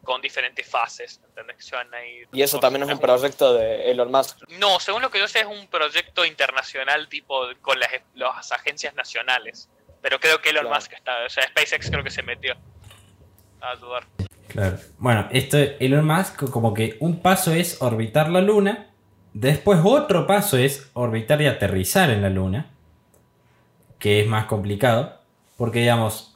[0.05, 1.57] Con diferentes fases, ¿entendés?
[1.57, 4.37] Que se van a ir Y eso también es un proyecto de Elon Musk.
[4.59, 8.95] No, según lo que yo sé es un proyecto internacional tipo con las, las agencias
[8.95, 9.67] nacionales.
[10.01, 10.75] Pero creo que Elon Claro.
[10.77, 12.55] Musk está, o sea, SpaceX creo que se metió
[13.59, 14.05] a ayudar.
[14.47, 14.77] Claro.
[14.99, 18.91] Bueno, esto Elon Musk como que un paso es orbitar la Luna,
[19.33, 22.71] después otro paso es orbitar y aterrizar en la Luna,
[23.99, 25.19] que es más complicado,
[25.57, 26.35] porque digamos,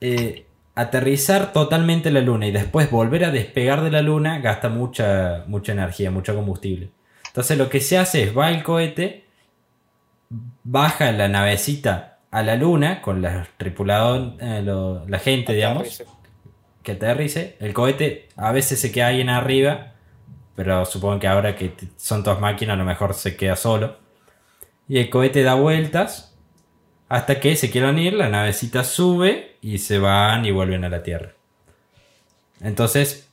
[0.00, 4.68] eh, aterrizar totalmente en la Luna y después volver a despegar de la Luna gasta
[4.68, 6.90] mucha, mucha energía, mucho combustible.
[7.26, 9.24] Entonces lo que se hace es va el cohete,
[10.64, 14.62] baja la navecita a la Luna con la tripulador, eh,
[15.06, 16.02] la gente, digamos
[16.82, 17.56] que aterrice.
[17.60, 19.92] El cohete a veces se queda ahí en arriba,
[20.54, 23.96] pero supongo que ahora que son todas máquinas a lo mejor se queda solo.
[24.88, 26.31] Y el cohete da vueltas
[27.12, 31.02] hasta que se quieran ir, la navecita sube y se van y vuelven a la
[31.02, 31.32] Tierra.
[32.62, 33.28] Entonces,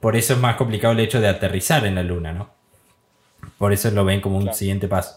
[0.00, 2.50] por eso es más complicado el hecho de aterrizar en la Luna, ¿no?
[3.58, 4.56] Por eso lo ven como un Claro.
[4.56, 5.16] siguiente paso.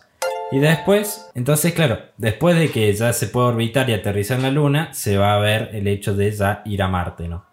[0.52, 4.52] Y después, entonces, claro, después de que ya se puede orbitar y aterrizar en la
[4.52, 7.46] Luna, se va a ver el hecho de ya ir a Marte, ¿no?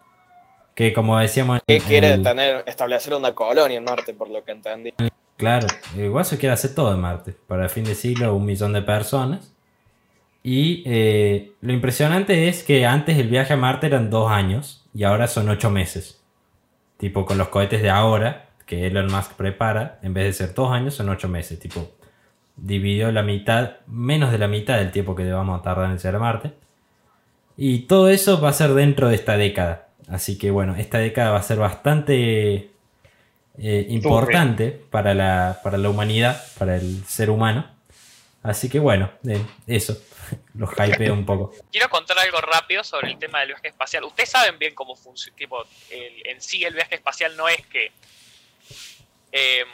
[0.74, 1.60] Que como decíamos...
[1.66, 4.92] Que quiere el- tener, establecer una colonia en Marte, por lo que entendí.
[5.36, 7.34] Claro, el Guaso quiere hacer todo en Marte.
[7.46, 9.52] Para el fin de siglo, un millón de personas.
[10.42, 15.04] Y eh, lo impresionante es que antes el viaje a Marte eran dos años y
[15.04, 16.20] ahora son ocho meses.
[16.96, 20.72] Tipo, con los cohetes de ahora, que Elon Musk prepara, en vez de ser dos
[20.72, 21.58] años, son ocho meses.
[21.58, 21.90] Tipo,
[22.56, 26.16] dividió la mitad, menos de la mitad del tiempo que vamos a tardar en llegar
[26.16, 26.52] a Marte.
[27.56, 29.88] Y todo eso va a ser dentro de esta década.
[30.08, 32.70] Así que bueno, esta década va a ser bastante
[33.58, 37.66] eh, importante para la, para la humanidad, para el ser humano.
[38.42, 39.96] Así que bueno, eh, eso,
[40.54, 40.70] los
[41.10, 41.52] un poco.
[41.70, 44.04] Quiero contar algo rápido sobre el tema del viaje espacial.
[44.04, 45.36] Ustedes saben bien cómo funciona.
[45.36, 47.92] Tipo, en sí, el viaje espacial no es que
[49.32, 49.68] em,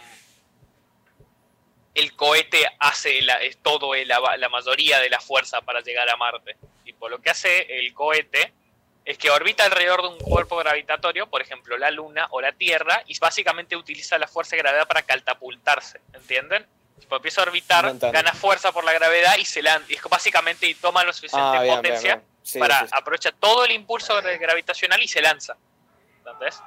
[1.95, 6.57] el cohete hace la, todo la mayoría de la fuerza para llegar a Marte.
[6.85, 8.53] Tipo, lo que hace el cohete
[9.07, 13.03] es que orbita alrededor de un cuerpo gravitatorio, por ejemplo, la Luna o la Tierra,
[13.07, 16.01] y básicamente utiliza la fuerza de gravedad para catapultarse.
[16.13, 16.67] ¿Entienden?
[16.99, 19.87] Tipo, empieza a orbitar, No gana fuerza por la gravedad y se lanza.
[19.93, 22.27] Y es que básicamente toma lo suficiente Ah, bien, potencia bien.
[22.43, 22.93] Sí, para sí, sí.
[22.95, 25.57] aprovechar todo el impulso gra- gravitacional y se lanza.
[26.19, 26.59] ¿Entendés?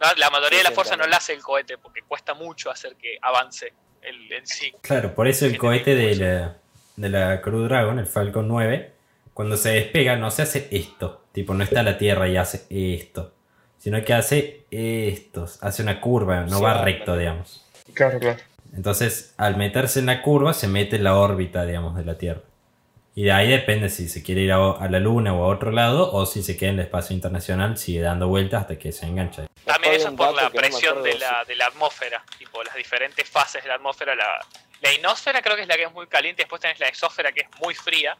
[0.00, 2.70] No, La mayoría Sí, de la fuerza no la hace el cohete porque cuesta mucho
[2.70, 4.72] hacer que avance el, en sí.
[4.82, 6.56] Claro, por eso el cohete de la,
[6.96, 8.92] de la Crew Dragon, el Falcon 9,
[9.32, 11.24] cuando se despega no se hace esto.
[11.32, 13.34] Tipo, no está la Tierra y hace esto.
[13.78, 15.46] Sino que hace esto.
[15.60, 17.18] Hace una curva, no Sí, va va, recto, claro.
[17.20, 17.64] digamos.
[17.94, 18.38] Claro, claro.
[18.76, 22.40] Entonces, al meterse en la curva, se mete en la órbita, digamos, de la Tierra.
[23.14, 25.70] Y de ahí depende si se quiere ir a, a la Luna o a otro
[25.70, 29.06] lado, o si se queda en el espacio internacional, sigue dando vueltas hasta que se
[29.06, 29.46] engancha.
[29.64, 33.62] También eso es por la presión de la, de la atmósfera, tipo las diferentes fases
[33.62, 34.16] de la atmósfera.
[34.16, 34.44] La,
[34.80, 37.42] la ionosfera creo que es la que es muy caliente, después tenés la exósfera que
[37.42, 38.16] es muy fría,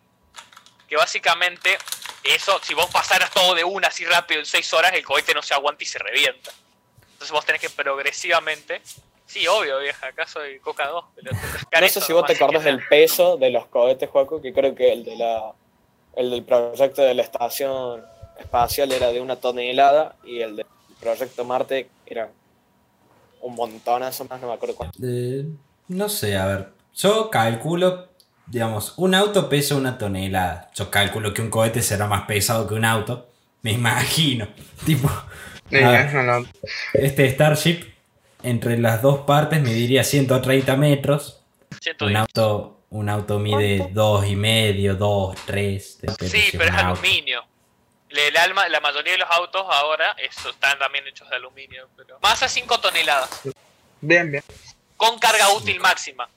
[0.89, 1.77] que básicamente
[2.23, 5.43] eso, si vos pasaras todo de una así rápido en 6 horas, el cohete no
[5.43, 6.53] se aguanta y se revienta.
[7.13, 8.81] Entonces vos tenés que progresivamente...
[9.27, 11.05] Sí, obvio, vieja, acá soy Coca 2.
[11.81, 14.93] No sé si vos te acordás del peso de los cohetes, Juaco, que creo que
[14.93, 15.53] el de la
[16.17, 18.03] el del proyecto de la estación
[18.39, 20.67] espacial era de una tonelada y el del
[21.01, 22.31] proyecto Marte era
[23.41, 24.99] un montonazo más, no me acuerdo cuánto.
[25.03, 25.47] Eh,
[25.89, 26.69] no sé, a ver.
[26.95, 28.09] Yo calculo,
[28.47, 30.71] digamos, un auto pesa una tonelada.
[30.75, 33.29] Yo calculo que un cohete será más pesado que un auto.
[33.63, 34.49] Me imagino.
[34.87, 35.11] Tipo,
[36.95, 37.85] este Starship,
[38.45, 41.41] entre las dos partes, mediría 130 metros.
[42.01, 45.99] Un auto, un auto mide dos y medio, dos, tres.
[46.21, 47.01] Sí, pero es auto.
[47.01, 47.45] aluminio.
[48.11, 51.89] Le- El alma, la mayoría de los autos ahora eso, están también hechos de aluminio.
[51.97, 52.19] Pero...
[52.23, 53.41] Masa 5 toneladas,
[54.01, 54.45] Bien, bien.
[54.97, 56.29] con carga útil máxima.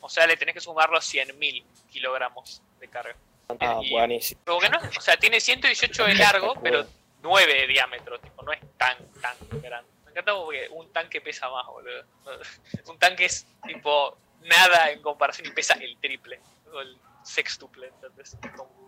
[0.00, 3.14] O sea, le tenés que sumar los 100.000 kilogramos de carga.
[3.60, 4.40] Ah, Y- buenísimo.
[4.44, 6.84] Como que no, o sea, tiene 118 de largo, pero
[7.22, 8.18] 9 de diámetro.
[8.18, 9.88] Tipo, no es tan, tan grande.
[10.14, 12.04] Encanta porque un tanque pesa más, boludo.
[12.88, 16.40] Un tanque es tipo nada en comparación y pesa el triple.
[16.72, 18.36] O el sextuple, ¿entendés?
[18.56, 18.84] Como-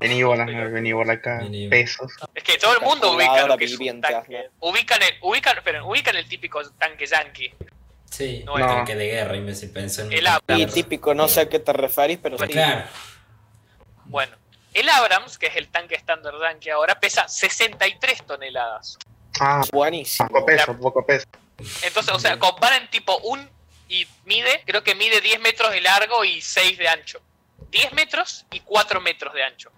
[0.00, 1.42] Vení bola, vení bola acá.
[1.68, 2.12] Pesos.
[2.34, 4.48] Es que todo el mundo ubica lo que es un viviente, tanque.
[4.60, 7.52] Ubican el, ubican, ubican el típico tanque yankee.
[8.10, 8.66] Sí, No, no.
[8.66, 10.62] tanque de guerra, imbécil, pensé en El un Abrams.
[10.62, 12.46] Y típico, no sé a qué te referís, pero sí.
[12.46, 12.86] Claro.
[14.06, 14.36] Bueno,
[14.72, 18.98] el Abrams, que es el tanque estándar yankee ahora, pesa 63 toneladas.
[19.40, 20.28] Ah, Buenísimo.
[20.28, 21.26] poco peso, poco peso.
[21.82, 23.48] Entonces, o sea, comparen tipo un
[23.88, 27.20] y mide, creo que mide 10 metros de largo y 6 de ancho.
[27.70, 29.70] 10 metros y 4 metros de ancho.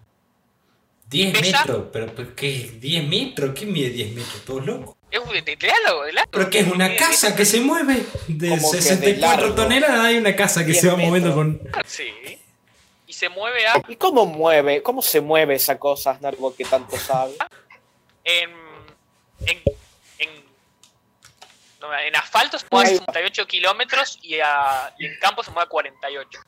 [1.09, 1.59] 10 ¿Pesa?
[1.65, 2.73] metros, pero, pero ¿qué?
[2.81, 3.55] ¿10 metros?
[3.55, 4.45] ¿Qué mide 10 metros?
[4.45, 4.97] ¿Todo loco?
[5.11, 6.31] Es de, de, de largo, de largo.
[6.31, 9.55] Pero que es una casa 10 que se mueve de Como que de 64 largo.
[9.55, 10.01] toneladas.
[10.07, 11.35] Hay una casa que 10 se va moviendo metros.
[11.73, 11.85] con.
[11.87, 12.11] Sí.
[13.07, 14.83] Y se mueve a, ¿Y cómo mueve?
[14.83, 17.35] ¿Cómo se mueve esa cosa, Narvo, que tanto sabe?
[18.25, 18.51] en,
[19.47, 19.63] en,
[20.19, 20.45] en,
[21.81, 23.05] no, en asfalto se mueve a Ahí va.
[23.07, 26.39] 68 kilómetros y, a- y en campo se mueve a 48.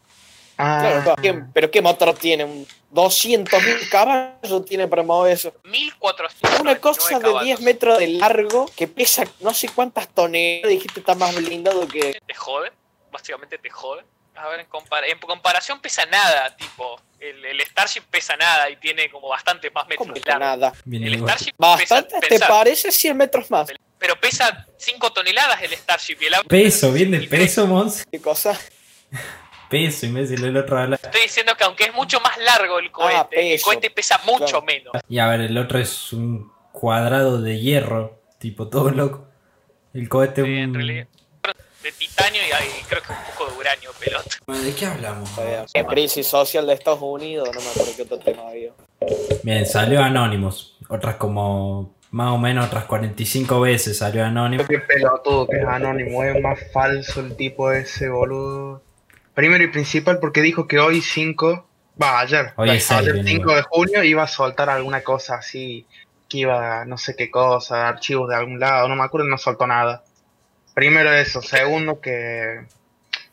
[0.57, 2.45] Ah, Claro, pero ¿qué, pero ¿qué motor tiene?
[2.45, 5.53] ¿Un 200.000 caballos tiene para mover eso?
[5.65, 7.45] 1499 Una cosa de caballos.
[7.45, 10.71] 10 metros de largo que pesa no sé cuántas toneladas.
[10.71, 12.21] Dijiste está más blindado que.
[12.25, 12.71] te jode,
[13.11, 14.05] básicamente te jode.
[14.37, 18.77] A ver, en, compara- en comparación pesa nada, tipo, el, el Starship pesa nada y
[18.77, 20.73] tiene como bastante más metros ¿Cómo nada?
[20.91, 21.19] El.
[21.21, 23.71] Starship Bastante, pesa, te parece 100 metros más.
[23.99, 27.41] pero pesa 5 toneladas el Starship y el Peso, bien de 63.
[27.49, 28.05] peso, Mons.
[28.11, 28.59] ¿Qué cosa?
[29.71, 30.97] Peso, imbécil, el otro habla.
[31.03, 33.65] Estoy diciendo que aunque es mucho más largo el cohete, el peso.
[33.67, 34.63] cohete pesa mucho Claro.
[34.63, 34.93] menos.
[35.09, 39.27] Y a ver, el otro es un cuadrado de hierro, tipo todo loco.
[39.95, 40.75] El cohete Sí, en un...
[40.75, 41.07] realidad,
[41.85, 44.37] de titanio y, hay, creo que un poco de uranio, pelota.
[44.47, 45.31] Bueno, ¿De qué hablamos?
[45.75, 48.73] La crisis social de Estados Unidos, no me acuerdo qué otro tema había.
[49.43, 50.79] Bien, salió Anonymous.
[50.89, 54.67] Otras como, más o menos otras 45 veces salió Anonymous.
[54.67, 58.83] Qué pelotudo que es anónimo, es más falso el tipo ese, boludo.
[59.35, 61.67] Primero y principal porque dijo que hoy 5,
[62.03, 63.57] va, ayer, Hoy es ayer bien 5 igual.
[63.57, 65.87] de junio iba a soltar alguna cosa así,
[66.31, 69.67] que iba, no sé qué cosa, archivos de algún lado, no me acuerdo, no soltó
[69.67, 70.03] nada.
[70.75, 72.61] Primero eso, segundo que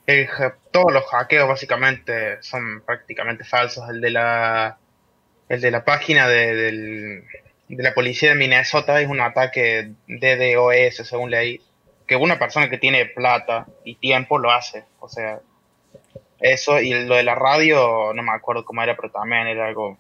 [0.06, 0.28] el
[0.72, 4.78] todos los hackeos básicamente son prácticamente falsos, el de la
[5.50, 7.24] El de la página de, del-
[7.68, 11.60] de la policía de Minnesota es un ataque DDoS, según leí.
[12.08, 14.84] Que una persona que tiene plata y tiempo lo hace.
[15.00, 15.40] O sea,
[16.40, 19.98] eso y lo de la radio, no me acuerdo cómo era, pero también era algo.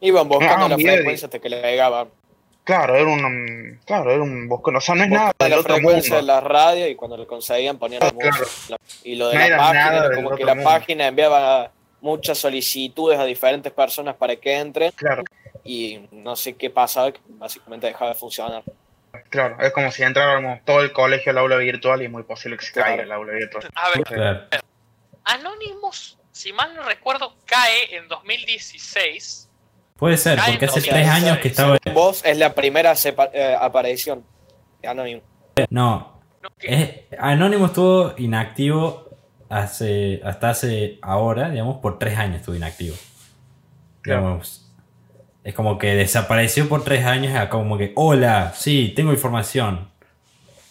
[0.00, 2.08] Iban buscando Ah, la mira, frecuencia hasta que le pegaban.
[2.64, 3.24] Claro, era un.
[3.24, 4.74] um, Claro, era un buscón.
[4.76, 7.26] O sea, no es nada del la otro frecuencia de la radio y cuando lo
[7.26, 8.36] conseguían ponían la Claro.
[8.38, 8.76] música.
[9.04, 10.70] Y lo de No la era página era como que la mundo.
[10.70, 15.22] página enviaba muchas solicitudes a diferentes personas para que entren Claro,
[15.62, 18.62] y no sé qué pasaba, que básicamente dejaba de funcionar.
[19.30, 19.56] claro.
[19.60, 22.64] Es como si entráramos todo el colegio al aula virtual y es muy posible que
[22.64, 22.88] se Claro.
[22.88, 23.70] caiga el aula virtual.
[23.74, 24.40] A ver, Claro.
[25.24, 29.48] Anonymous, si mal no recuerdo, cae en 2016.
[29.98, 31.78] Puede ser, Ay, porque no, hace o sea, tres años que estaba.
[31.92, 32.94] Vos es la primera
[33.32, 34.24] eh, aparición
[34.82, 35.24] de Anonymous.
[35.70, 36.20] No,
[36.60, 39.08] es- Anonymous estuvo inactivo
[39.48, 42.96] hace hasta hace ahora, digamos, por tres años estuvo inactivo.
[44.02, 44.20] Claro.
[44.22, 44.72] Digamos,
[45.44, 49.90] es como que desapareció por tres años, como que, hola, sí, tengo información.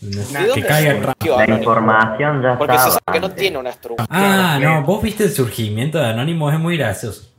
[0.01, 3.69] ¿De que caiga el surgió La información ya Porque se sabe que no tiene una
[3.69, 4.05] estructura.
[4.09, 7.32] Ah, no, vos viste el surgimiento de Anonymous, es muy gracioso.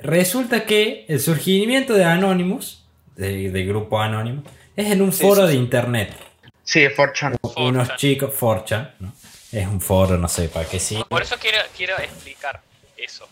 [0.00, 2.84] Resulta que el surgimiento de Anonymous,
[3.16, 4.44] de- del grupo Anonymous,
[4.76, 5.58] es en un Sí, foro sí, de sí.
[5.58, 6.16] internet.
[6.62, 7.36] Sí, es 4chan.
[7.56, 7.96] Unos 4chan.
[7.96, 9.12] chicos, 4chan, ¿no?
[9.50, 11.02] Es un foro, no sé, para qué sí.
[11.08, 12.60] Por eso quiero, quiero explicar
[12.96, 13.26] eso.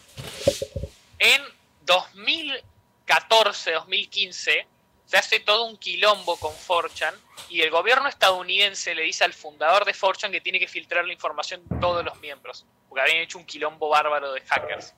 [1.19, 1.43] En
[1.85, 4.67] 2014, 2015,
[5.05, 7.15] se hace todo un quilombo con 4chan
[7.51, 11.13] y el gobierno estadounidense le dice al fundador de 4chan que tiene que filtrar la
[11.13, 14.95] información de todos los miembros, porque habían hecho un quilombo bárbaro de hackers.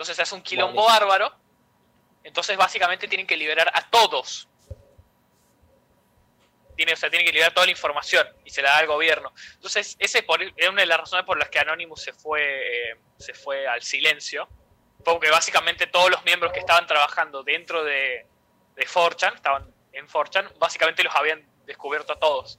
[0.00, 0.98] Entonces se hace un quilombo Buenísimo.
[0.98, 1.34] bárbaro,
[2.24, 4.48] entonces básicamente tienen que liberar a todos.
[6.74, 9.30] Tiene, o sea, tienen que liberar toda la información y se la da al gobierno.
[9.56, 10.24] Entonces, ese
[10.56, 13.82] es una de las razones por las que Anonymous se fue, eh, se fue al
[13.82, 14.48] silencio.
[15.04, 18.24] Porque básicamente todos los miembros que estaban trabajando dentro de,
[18.76, 22.58] de 4chan, estaban en 4chan, básicamente los habían descubierto a todos.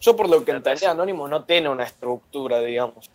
[0.00, 3.10] Yo por lo que entendí, Anonymous no tiene una estructura, digamos.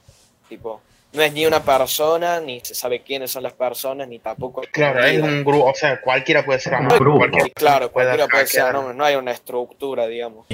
[0.49, 0.81] Tipo,
[1.15, 4.61] no es ni una persona, ni se sabe quiénes son las personas, ni tampoco...
[4.61, 7.17] hay Claro, es un grupo, o sea, cualquiera puede ser Un grupo.
[7.19, 8.61] cualquiera Sí, claro, puede cualquiera puede ser.
[8.63, 10.45] Anonymous, no hay una estructura, digamos.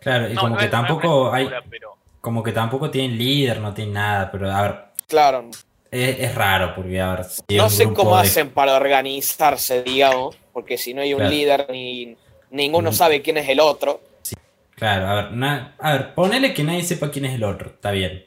[0.00, 3.60] Claro, y No, como no que no tampoco hay, pero- como que tampoco tienen líder,
[3.60, 4.76] no tienen nada, pero a ver,
[5.08, 5.48] Claro,
[5.90, 10.36] es, es raro porque a ver, si no sé cómo de- hacen para organizarse, digamos,
[10.52, 11.32] porque si no hay un Claro.
[11.34, 12.16] líder, ni
[12.50, 12.94] ninguno Mm.
[12.94, 14.00] sabe quién es el otro.
[14.76, 17.90] Claro, a ver, na- a ver, ponele que nadie sepa quién es el otro, está
[17.90, 18.24] bien.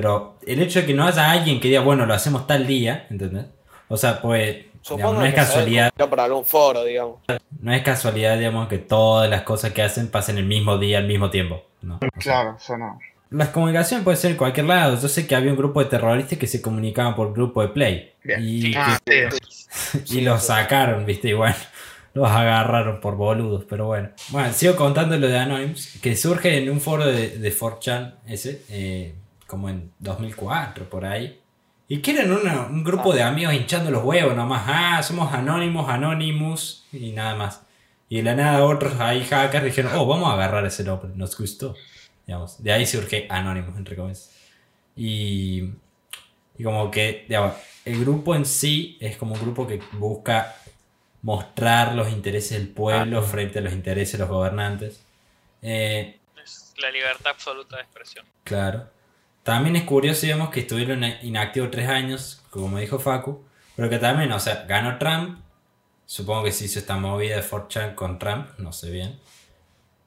[0.00, 3.06] Pero el hecho de que no haya alguien que diga, bueno, lo hacemos tal día,
[3.10, 3.46] ¿entendés?
[3.88, 4.56] O sea, pues,
[4.90, 7.16] digamos, no es que casualidad, por algún foro, digamos.
[7.60, 11.06] no es casualidad, digamos, que todas las cosas que hacen pasen el mismo día, al
[11.06, 11.62] mismo tiempo.
[11.82, 11.96] ¿no?
[11.96, 12.98] O sea, Claro, o sea, no.
[13.30, 14.98] Las comunicaciones pueden ser en cualquier lado.
[15.00, 18.12] Yo sé que había un grupo de terroristas que se comunicaban por grupo de play.
[18.24, 18.42] Bien.
[18.42, 20.02] Y, Sí, Ah, que- sí.
[20.18, 21.54] y los sacaron, viste, bueno,
[22.14, 24.10] los agarraron por boludos, pero bueno.
[24.30, 28.62] Bueno, sigo contando lo de Anonymous, que surge en un foro de, de 4chan ese,
[28.70, 29.14] eh,
[29.48, 31.40] como en 2004, por ahí.
[31.88, 34.62] Y que eran una- un grupo de amigos hinchando los huevos nomás.
[34.66, 37.62] Ah, somos Anonymous, Anonymous, y nada más.
[38.10, 41.36] Y de la nada otros ahí hackers dijeron, oh, vamos a agarrar ese nombre, nos
[41.36, 41.74] gustó.
[42.26, 44.30] Digamos, de ahí surge Anonymous, entre comillas.
[44.94, 45.70] Y,
[46.58, 47.54] y como que, digamos,
[47.86, 50.54] el grupo en sí es como un grupo que busca
[51.22, 55.02] mostrar los intereses del pueblo frente a los intereses de los gobernantes.
[55.62, 58.24] Eh, Es la libertad absoluta de expresión.
[58.44, 58.90] claro.
[59.48, 63.42] También es curioso, digamos, que estuvieron inactivos tres años, como dijo Facu,
[63.76, 65.40] pero que también, o sea, ganó Trump,
[66.04, 69.18] supongo que se hizo esta movida de 4chan con Trump, no sé bien,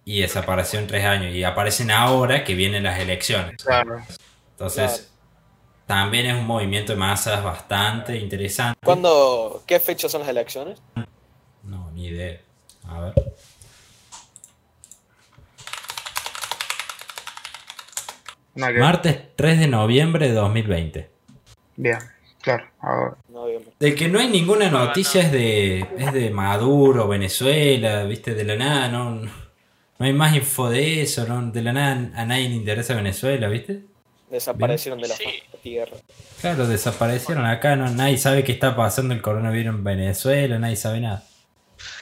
[0.05, 3.63] y desapareció en tres años, y aparecen ahora que vienen las elecciones.
[3.63, 4.03] Claro.
[4.51, 5.11] Entonces,
[5.87, 8.77] también es un movimiento de masas bastante interesante.
[8.85, 10.79] ¿Cuándo, ¿Qué fecha son las elecciones?
[11.63, 12.39] No, ni idea.
[12.87, 13.13] A ver.
[18.55, 21.09] Martes 3 de noviembre de 2020.
[21.77, 21.97] Bien,
[22.41, 22.65] claro.
[22.79, 23.17] ahora-.
[23.79, 25.27] De que no hay ninguna No, noticia no.
[25.27, 29.29] es de es de Maduro, Venezuela, viste, de la nada, no, no
[30.05, 33.81] hay más info de eso, no, de la nada a nadie le interesa Venezuela, viste.
[34.29, 35.25] Desaparecieron de la Sí.
[35.61, 35.97] tierra.
[36.39, 40.99] Claro, desaparecieron acá, no, nadie sabe qué está pasando el coronavirus en Venezuela, nadie sabe
[41.01, 41.23] nada.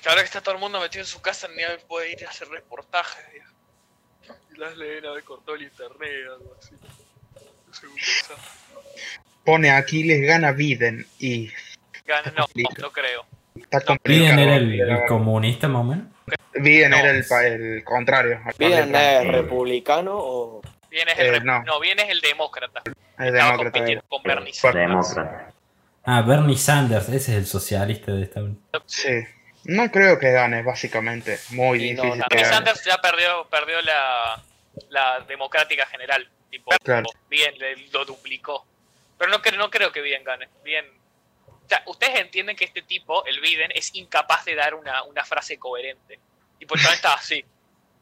[0.03, 2.25] Que ahora que está todo el mundo metido en su casa, ni nadie puede ir
[2.25, 3.23] a hacer reportajes.
[4.59, 6.75] Las leen a ver cortó el internet, algo así.
[7.67, 8.37] No sé cómo pensar.
[9.45, 11.49] Pone Aquiles gana Biden y
[12.05, 12.45] Gana- No,
[12.81, 13.25] no creo.
[13.55, 13.97] está No.
[14.03, 16.05] Biden era el, el comunista más o menos.
[16.55, 16.97] Biden No.
[16.97, 18.39] era el, pa- el contrario.
[18.57, 20.61] ¿Biden es republicano o.?
[20.89, 21.63] Bien es el Eh, no.
[21.63, 21.79] no.
[21.79, 22.81] bien es el demócrata.
[23.17, 23.79] Estaba demócrata.
[24.07, 24.79] con Bernie Fuerte.
[24.79, 25.15] Sanders.
[25.15, 25.53] Demócrata.
[26.05, 28.83] Ah, Bernie Sanders, ese es el socialista de Estados Unidos.
[28.87, 29.19] Sí.
[29.65, 31.37] No creo que gane, básicamente.
[31.51, 32.25] Muy Y no, difícil no.
[32.27, 32.55] que Bernie gane.
[32.55, 34.43] Sanders ya perdió, perdió la,
[34.89, 36.29] la democrática general.
[36.49, 37.07] Tipo, Claro.
[37.29, 37.53] bien,
[37.91, 38.65] lo duplicó.
[39.17, 40.47] Pero no, cre- no creo que bien gane.
[40.63, 40.85] Bien.
[41.47, 45.23] O sea, ustedes entienden que este tipo, el Biden, es incapaz de dar una, una
[45.25, 46.19] frase coherente.
[46.57, 47.45] Tipo, el está así.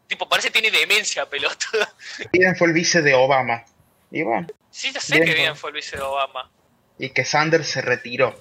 [0.08, 1.86] Tipo, parece que tiene demencia, pelotudo.
[2.32, 3.66] Biden fue el vice de Obama.
[4.12, 6.50] Y bueno, Sí, ya sé que bien fue el vice de Obama.
[6.98, 8.40] y que Sanders se retiró.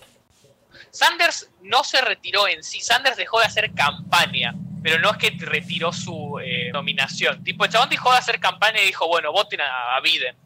[0.90, 4.54] Sanders no se retiró en sí, Sanders dejó de hacer campaña,
[4.86, 7.42] pero no es que retiró su eh, nominación.
[7.42, 10.36] Tipo, el chabón dejó de hacer campaña y dijo, bueno, voten a, Biden,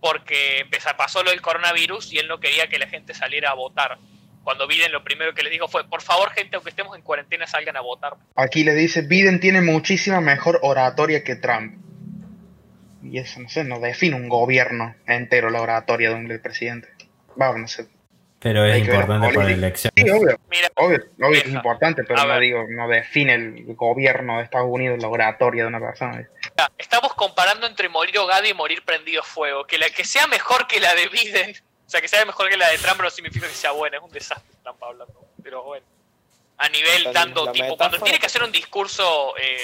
[0.00, 3.54] porque empezó, pasó lo del coronavirus y él no quería que la gente saliera a
[3.54, 3.98] votar.
[4.42, 7.46] Cuando Biden lo primero que les dijo fue, por favor gente, aunque estemos en cuarentena,
[7.46, 8.14] salgan a votar.
[8.34, 11.80] Aquí le dice, Biden tiene muchísima mejor oratoria que Trump.
[13.04, 16.88] Y eso, no sé, no define un gobierno entero la oratoria de un presidente.
[17.40, 17.86] Va, no sé.
[18.40, 19.92] Pero es importante para la elección.
[19.94, 24.38] Sí, obvio, Mira, obvio, obvio que es importante, pero no digo, no define el gobierno
[24.38, 26.26] de Estados Unidos la oratoria de una persona.
[26.78, 29.66] estamos comparando entre morir ahogado y morir prendido fuego.
[29.66, 31.50] Que la que sea mejor que la de Biden,
[31.86, 34.02] o sea, que sea mejor que la de Trump no significa que sea buena, es
[34.02, 35.26] un desastre Trump hablando.
[35.42, 35.84] Pero bueno,
[36.62, 39.56] a nivel La- tanto la tipo, metáfora- cuando tiene que hacer un discurso eh,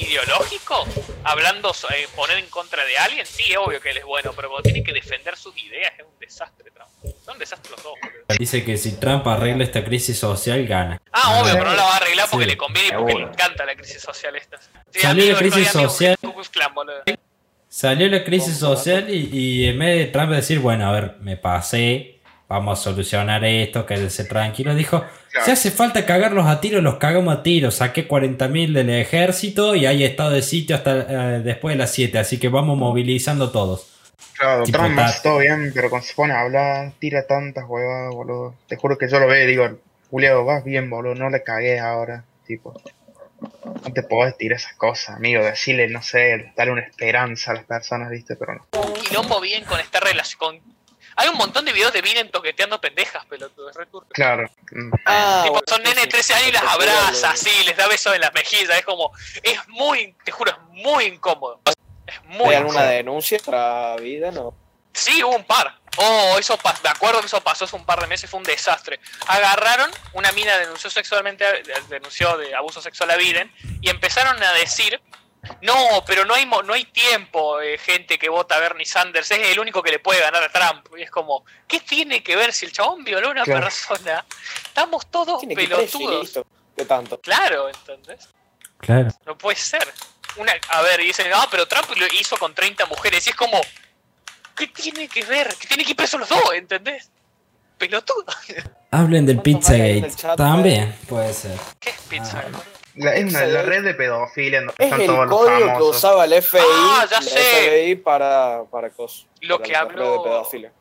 [0.00, 0.84] ideológico,
[1.24, 4.48] hablando, eh, poner en contra de alguien, sí, es obvio que él es bueno, pero
[4.48, 6.88] cuando tiene que defender sus ideas es un desastre Trump.
[7.24, 7.92] Son un desastre los dos.
[8.02, 8.16] boludo.
[8.38, 11.00] Dice que si Trump arregla esta crisis social, gana.
[11.12, 12.50] Ah, obvio, pero no la va a arreglar porque Sí.
[12.50, 14.58] le conviene y porque le encanta la crisis social esta.
[14.90, 16.16] Sí, Salió la crisis social.
[17.68, 21.36] Salió la crisis social y, y en vez de Trump decir, bueno, a ver, me
[21.36, 22.15] pasé,
[22.48, 25.44] vamos a solucionar esto, quédense tranquilos, dijo, Claro.
[25.46, 29.84] si hace falta cagarlos a tiros, los cagamos a tiros, saqué 40.000 del ejército y
[29.86, 33.92] hay estado de sitio hasta eh, después de las 7, así que vamos movilizando todos.
[34.38, 38.54] Claro, Tipo Trump todo bien, pero cuando se pone a hablar, tira tantas huevadas, boludo.
[38.68, 39.68] Te juro que yo lo veo y digo,
[40.10, 42.24] Julio, vas bien, boludo, no le cagues ahora.
[42.46, 42.78] Tipo,
[43.40, 45.42] no te podés tirar esas cosas, amigo.
[45.42, 48.36] Decirle, no sé, darle una esperanza a las personas, ¿viste?
[48.36, 48.66] Pero no.
[48.80, 50.58] un quilombo bien con esta relación.
[50.60, 50.75] con-
[51.16, 53.76] Hay un montón de videos de Biden toqueteando pendejas, pelotudo, es.
[54.12, 54.50] Claro.
[55.06, 56.08] Ah, Tipo, bueno, son sí, nenes de sí.
[56.08, 59.12] 13 años y las abraza así, les da besos en las mejillas, es como,
[59.42, 61.60] es muy, te juro, es muy incómodo.
[62.06, 62.88] Es muy ¿Hay alguna incómodo.
[62.90, 64.30] denuncia para vida?
[64.30, 64.54] No.
[64.92, 65.78] Sí, hubo un par.
[65.98, 68.44] Oh, eso pasó, me acuerdo que eso pasó hace un par de meses, fue un
[68.44, 69.00] desastre.
[69.26, 71.44] Agarraron, una mina denunció sexualmente,
[71.88, 73.50] denunció de abuso sexual a Biden,
[73.80, 75.00] y empezaron a decir,
[75.62, 75.74] no,
[76.06, 79.48] pero no hay, mo- no hay tiempo, eh, gente que vota a Bernie Sanders, es
[79.48, 80.86] el único que le puede ganar a Trump.
[80.96, 83.62] Y es como, ¿qué tiene que ver si el chabón violó a una Claro.
[83.62, 84.24] persona?
[84.64, 86.40] Estamos todos Tiene preso pelotudos.
[86.76, 87.20] ¿Qué tanto?
[87.20, 88.28] Claro, ¿entendés?
[88.78, 89.08] Claro.
[89.24, 89.86] No puede ser.
[90.36, 93.26] Una, a ver, y dicen, ah, pero Trump lo hizo con 30 mujeres.
[93.26, 93.58] Y es como,
[94.54, 95.54] ¿qué tiene que ver?
[95.56, 97.10] Que tienen que ir presos los dos, ¿entendés?
[97.78, 98.26] Pelotudo.
[98.90, 100.36] Hablen del ¿Cuántos hay en Pizzagate.
[100.42, 101.58] También puede ser.
[101.80, 102.44] ¿Qué es pizza?
[102.46, 102.58] Ah.
[102.96, 105.76] La, es una, la red de pedofilia en donde Es están el todos los código
[105.76, 107.38] que usaba el FBI, Ah, ya el sé.
[107.38, 109.26] FBI para, para cosas.
[109.42, 110.72] Lo para que habló- de pedofilia.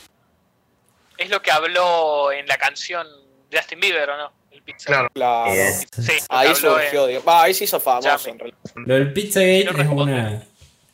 [1.17, 3.07] Es lo que habló en la canción
[3.49, 4.31] de Justin Bieber, ¿o no?
[4.51, 4.85] El pizza.
[4.87, 5.09] Claro.
[5.13, 5.51] Claro.
[5.91, 8.57] Sí, Ahí en- surgió, ahí se hizo famoso Ya, en realidad.
[8.75, 10.43] Lo del Pizzagate es una.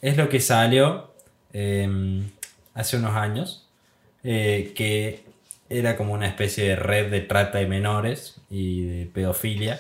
[0.02, 1.14] Es lo que salió
[1.54, 1.88] eh,
[2.74, 3.68] hace unos años.
[4.24, 5.24] eh, que
[5.70, 9.80] era como una especie de red de trata de menores y de pedofilia.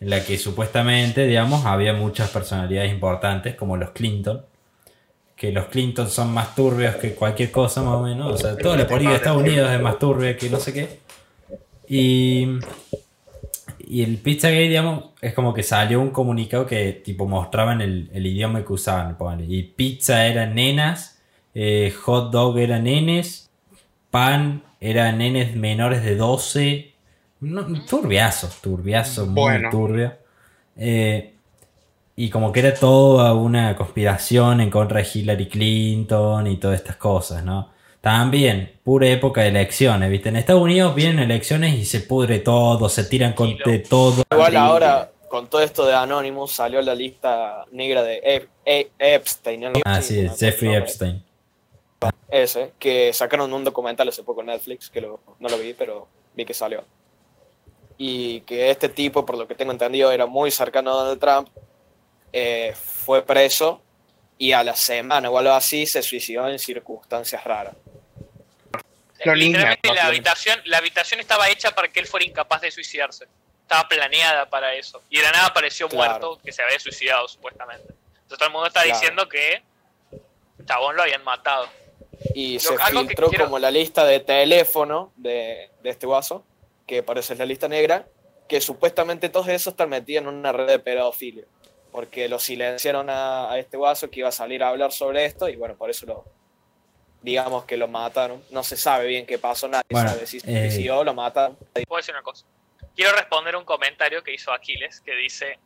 [0.00, 4.44] En la que supuestamente, digamos, había muchas personalidades importantes, como los Clinton.
[5.36, 8.32] Que los Clinton son más turbios que cualquier cosa, más o menos.
[8.32, 11.00] O sea, toda la política de Estados Unidos es más turbia que no sé qué.
[11.88, 12.58] Y
[13.90, 18.26] y el Pizzagate, digamos, es como que salió un comunicado que tipo mostraban el, el
[18.26, 19.16] idioma que usaban.
[19.48, 21.22] Y pizza eran nenas,
[21.54, 23.50] eh, hot dog eran nenes,
[24.10, 26.87] pan eran nenes menores de 12.
[27.40, 29.70] No, turbiazo, turbiazo, muy Bueno.
[29.70, 30.12] turbio.
[30.76, 31.34] Eh,
[32.16, 36.96] y como que era toda una conspiración en contra de Hillary Clinton y todas estas
[36.96, 37.70] cosas, ¿no?
[38.00, 40.28] También, pura época de elecciones, ¿viste?
[40.30, 44.22] En Estados Unidos vienen elecciones y se pudre todo, se tiran con de todo.
[44.32, 49.60] Igual ahora, con todo esto de Anonymous, salió la lista negra de Ep- E- Epstein.
[49.60, 49.72] ¿no?
[49.84, 51.22] Ah, sí, no, Jeffrey no, Epstein.
[52.30, 56.06] Ese, que sacaron un documental hace poco en Netflix, que lo- no lo vi, pero
[56.34, 56.84] vi que salió.
[57.98, 61.48] Y que este tipo, por lo que tengo entendido, era muy cercano a Donald Trump,
[62.32, 63.82] eh, fue preso
[64.38, 67.74] y a la semana o algo así se suicidó en circunstancias raras.
[69.24, 73.26] Lo Literalmente la habitación, la habitación estaba hecha para que él fuera incapaz de suicidarse.
[73.62, 75.02] Estaba planeada para eso.
[75.10, 76.10] Y de la nada apareció Claro.
[76.20, 77.82] muerto que se había suicidado supuestamente.
[77.88, 78.96] Entonces todo el mundo está Claro.
[78.98, 79.62] diciendo que
[80.66, 81.68] Chabón lo habían matado.
[82.34, 86.44] Y Lo- se filtró quiero- como la lista de teléfono de, de este guaso,
[86.88, 88.08] que parece la lista negra,
[88.48, 91.44] que supuestamente todos esos están metidos en una red de pedofilia.
[91.92, 95.48] Porque lo silenciaron a, a este guaso que iba a salir a hablar sobre esto
[95.48, 96.24] y bueno, por eso lo,
[97.22, 98.42] digamos que lo mataron.
[98.50, 101.56] No se sabe bien qué pasó, nadie Bueno, sabe si eh, si o lo mataron.
[101.86, 102.46] Puedo decir una cosa.
[102.94, 105.58] Quiero responder un comentario que hizo Aquiles, que dice,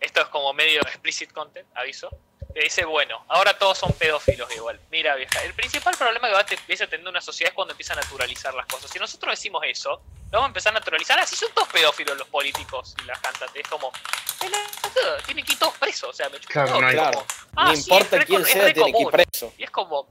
[0.00, 2.08] esto es como medio explicit content, aviso,
[2.54, 4.78] que dice, bueno, ahora todos son pedófilos igual.
[4.90, 7.54] Mira, vieja, el principal problema que va a te- empieza a tener una sociedad es
[7.54, 8.90] cuando empieza a naturalizar las cosas.
[8.90, 9.90] Si nosotros decimos eso,
[10.30, 13.62] lo vamos a empezar a naturalizar, así son todos pedófilos los políticos y las cantantes.
[13.62, 13.92] Es como,
[14.38, 17.26] pelotudo, tienen que ir todos presos, o sea, me Claro, no Claro, como,
[17.56, 19.10] ah, no sí, importa re- quién es sea, re tiene que ir común.
[19.12, 19.52] preso.
[19.58, 20.08] Y es como,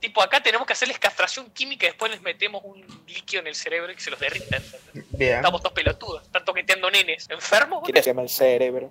[0.00, 3.54] tipo, acá tenemos que hacerles castración química y después les metemos un líquido en el
[3.54, 4.56] cerebro y que se los derrita.
[4.56, 5.04] ¿entendés?
[5.10, 5.36] Bien.
[5.36, 7.26] Estamos todos pelotudos, están toqueteando nenes.
[7.28, 7.82] ¿Enfermos?
[7.84, 8.90] Quiere quemar el cerebro.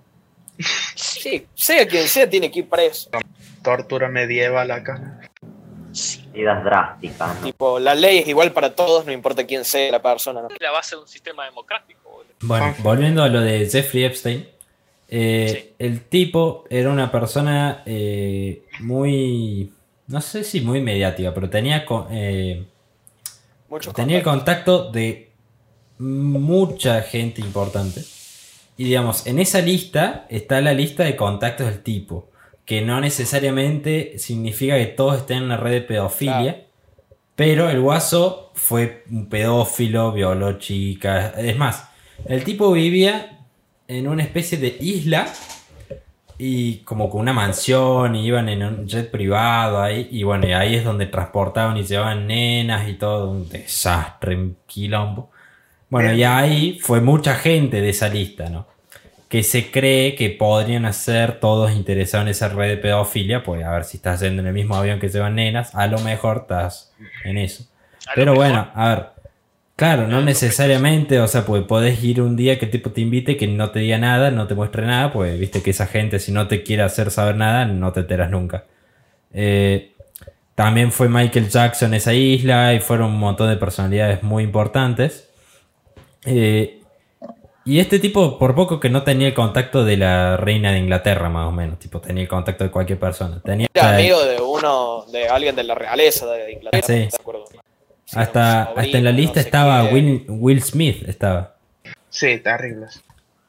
[0.94, 3.10] Sí, sea quien sea, tiene que ir preso.
[3.62, 5.20] Tortura medieval acá.
[6.32, 7.46] Medidas drásticas, ¿no?
[7.46, 10.42] Tipo, la ley es igual para todos, no importa quién sea la persona.
[10.42, 10.48] ¿no?
[10.48, 12.34] Es la base de un sistema democrático, boludo.
[12.42, 14.48] Bueno, volviendo a lo de Jeffrey Epstein.
[15.08, 15.74] eh, Sí.
[15.78, 19.72] El tipo era una persona eh, muy.
[20.06, 22.64] No sé si muy mediática, pero tenía, eh,
[23.94, 25.30] tenía el contacto de
[25.98, 28.02] mucha gente importante.
[28.80, 32.30] Y digamos, en esa lista está la lista de contactos del tipo.
[32.64, 36.54] Que no necesariamente significa que todos estén en una red de pedofilia.
[36.54, 36.64] Claro.
[37.36, 41.34] Pero el guaso fue un pedófilo, violó chicas.
[41.36, 41.90] Es más,
[42.24, 43.40] el tipo vivía
[43.86, 45.30] en una especie de isla
[46.38, 50.52] y como con una mansión y iban en un jet privado ahí y bueno, y
[50.52, 55.30] ahí es donde transportaban y llevaban nenas y todo, un desastre, un quilombo.
[55.90, 58.66] Bueno, y ahí fue mucha gente de esa lista, ¿no?
[59.28, 63.72] Que se cree que podrían ser todos interesados en esa red de pedofilia, pues a
[63.72, 66.92] ver si estás yendo en el mismo avión que llevan nenas, a lo mejor estás
[67.24, 67.64] en eso.
[68.14, 68.46] Pero mejor.
[68.46, 69.06] bueno, a ver.
[69.76, 73.38] Claro, no necesariamente, o sea, pues podés ir un día que el tipo te invite,
[73.38, 76.32] que no te diga nada, no te muestre nada, pues viste que esa gente si
[76.32, 78.64] no te quiere hacer saber nada, no te enteras nunca.
[79.32, 79.94] Eh,
[80.54, 85.29] también fue Michael Jackson esa isla y fueron un montón de personalidades muy importantes.
[86.24, 86.80] Eh,
[87.64, 91.28] y este tipo, por poco que no tenía el contacto de la reina de Inglaterra,
[91.28, 93.40] más o menos, tipo, tenía el contacto de cualquier persona.
[93.44, 96.86] Tenía Era amigo de uno, de alguien de la realeza de Inglaterra.
[96.86, 96.92] Sí.
[96.94, 97.44] ¿de acuerdo?
[98.04, 99.94] Sí, hasta, hasta en la lista no sé estaba qué.
[99.94, 101.54] Will, Will Smith, estaba.
[102.08, 103.02] Sí, terribles.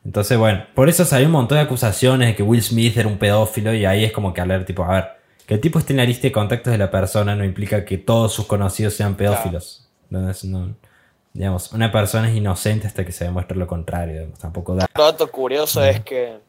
[0.04, 3.18] Entonces, bueno, por eso salió un montón de acusaciones de que Will Smith era un
[3.18, 5.06] pedófilo y ahí es como que hablar, tipo, a ver,
[5.46, 7.98] que el tipo esté en la lista de contactos de la persona no implica que
[7.98, 9.88] todos sus conocidos sean pedófilos.
[10.10, 10.76] Entonces, no,
[11.34, 14.86] digamos, una persona es inocente hasta que se demuestre lo contrario, digamos, tampoco da...
[14.86, 16.40] Otro dato curioso es que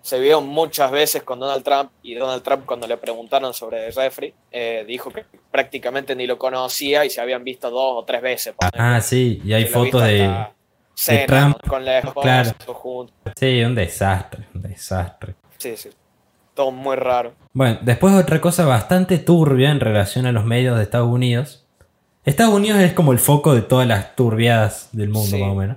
[0.00, 4.34] se vio muchas veces con Donald Trump y Donald Trump cuando le preguntaron sobre Jeffrey
[4.52, 8.54] eh, dijo que prácticamente ni lo conocía y se habían visto dos o tres veces.
[8.74, 10.48] Ah, sí, y hay fotos de...
[11.26, 13.08] Trump, con la esposa claro.
[13.34, 15.34] Sí, un desastre, un desastre.
[15.58, 15.90] Sí, sí.
[16.54, 17.32] Todo muy raro.
[17.52, 21.63] Bueno, después otra cosa bastante turbia en relación a los medios de Estados Unidos.
[22.24, 25.42] Estados Unidos es como el foco de todas las turbiadas del mundo, Sí.
[25.42, 25.76] más o menos.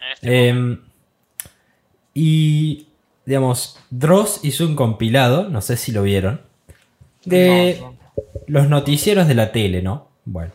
[0.00, 0.78] En este Eh,
[2.14, 2.86] y,
[3.24, 6.40] digamos, Dross hizo un compilado, no sé si lo vieron,
[7.24, 7.96] de No, no.
[8.46, 10.08] los noticieros de la tele, ¿no?
[10.24, 10.52] Bueno.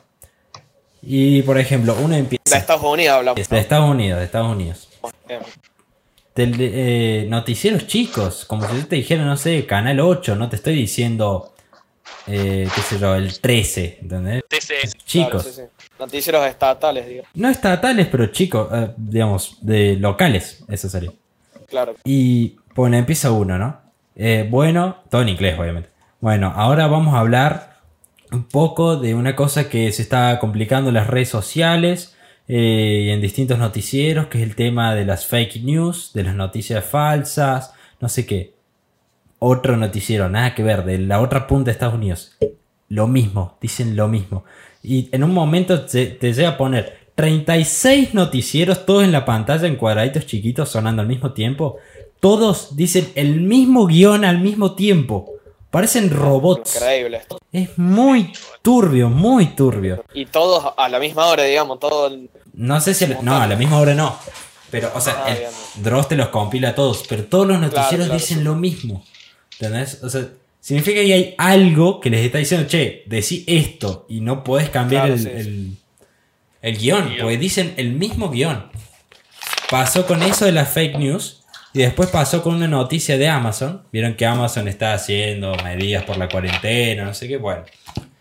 [1.03, 2.57] Y, por ejemplo, uno De empieza...
[2.57, 3.49] Estados Unidos hablamos.
[3.49, 4.87] De Estados Unidos, de Estados Unidos.
[6.33, 10.55] Tele- eh, noticieros chicos, como si yo te dijera, no sé, Canal 8, no te
[10.55, 11.50] estoy diciendo,
[12.27, 14.43] eh, qué sé yo, el 13, ¿entendés?
[14.47, 14.97] TCS.
[15.05, 15.43] Chicos.
[15.43, 15.85] claro, sí, sí.
[15.99, 17.23] Noticieros estatales, digo.
[17.33, 21.11] No estatales, pero chicos, eh, digamos, de locales, eso sería.
[21.67, 21.95] Claro.
[22.03, 23.79] Y bueno, empieza uno, ¿no?
[24.15, 25.89] Eh, bueno, todo en inglés, obviamente.
[26.19, 27.77] Bueno, ahora vamos a hablar
[28.31, 32.15] un poco de una cosa que se está complicando en las redes sociales
[32.47, 36.35] eh, y en distintos noticieros, que es el tema de las fake news, de las
[36.35, 38.53] noticias falsas, no sé qué.
[39.43, 42.37] Otro noticiero, nada que ver, de la otra punta de Estados Unidos.
[42.89, 44.43] Lo mismo, dicen lo mismo.
[44.83, 49.65] Y en un momento te, te llega a poner 36 noticieros, todos en la pantalla,
[49.67, 51.77] en cuadraditos chiquitos, sonando al mismo tiempo.
[52.19, 55.33] Todos dicen el mismo guion al mismo tiempo.
[55.71, 56.75] Parecen robots.
[56.75, 57.39] Increíble esto.
[57.51, 58.31] Es muy
[58.61, 60.03] turbio, muy turbio.
[60.13, 63.07] Y todos a la misma hora, digamos, todo el- No sé si...
[63.23, 64.15] No, a la misma hora no.
[64.69, 65.83] Pero, o sea, Ah, el.
[65.83, 67.05] Dross te los compila a todos.
[67.09, 69.03] Pero todos los noticieros claro, dicen lo mismo.
[69.61, 70.03] ¿Entendés?
[70.03, 70.27] O sea,
[70.59, 74.07] significa que hay algo que les está diciendo, che, decí esto.
[74.09, 75.77] Y no podés cambiar Claro, el, sí, el,
[76.63, 77.09] el guion.
[77.09, 77.21] Guión.
[77.21, 78.71] Porque dicen el mismo guion.
[79.69, 81.43] Pasó con eso de las fake news.
[81.73, 83.83] Y después pasó con una noticia de Amazon.
[83.91, 87.37] Vieron que Amazon está haciendo medidas por la cuarentena, no sé qué.
[87.37, 87.63] Bueno.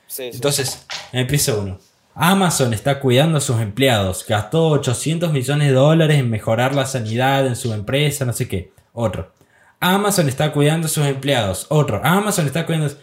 [0.07, 0.31] Sí, sí.
[0.35, 1.79] Entonces, empieza uno.
[2.15, 4.27] Amazon está cuidando a sus empleados.
[4.29, 8.73] Gastó 800 millones de dólares en mejorar la sanidad en su empresa, no sé qué.
[8.93, 9.33] Otro.
[9.81, 11.67] Amazon está cuidando a sus empleados.
[11.71, 12.01] Otro.
[12.05, 12.95] Amazon está cuidando...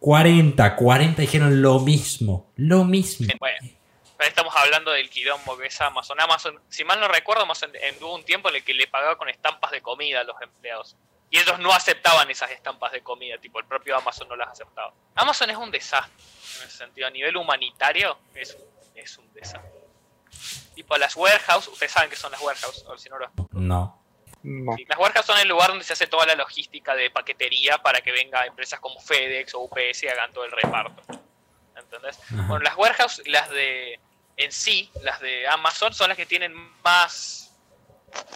[0.00, 2.50] 40, 40 dijeron lo mismo.
[2.56, 3.28] Lo mismo.
[3.38, 3.68] Bueno,
[4.18, 6.20] pero estamos hablando del quilombo que es Amazon.
[6.20, 9.16] Amazon, si mal no recuerdo, Amazon en- hubo un tiempo en el que le pagaba
[9.16, 10.96] con estampas de comida a los empleados.
[11.30, 14.92] Y ellos no aceptaban esas estampas de comida, tipo el propio Amazon no las aceptaba.
[15.14, 16.12] Amazon es un desastre,
[16.60, 17.06] en ese sentido.
[17.06, 18.56] A nivel humanitario, es,
[18.96, 19.70] es un desastre.
[20.74, 24.01] Tipo las warehouse, ustedes saben que son las warehouse, o si no lo No.
[24.42, 24.76] No.
[24.76, 28.00] Sí, Las warehouse son el lugar donde se hace toda la logística de paquetería para
[28.00, 31.02] que venga empresas como FedEx o UPS y hagan todo el reparto.
[31.76, 32.18] ¿Entendés?
[32.24, 32.46] Ajá.
[32.48, 34.00] Bueno, las warehouse, las de
[34.36, 37.54] en sí, las de Amazon, son las que tienen más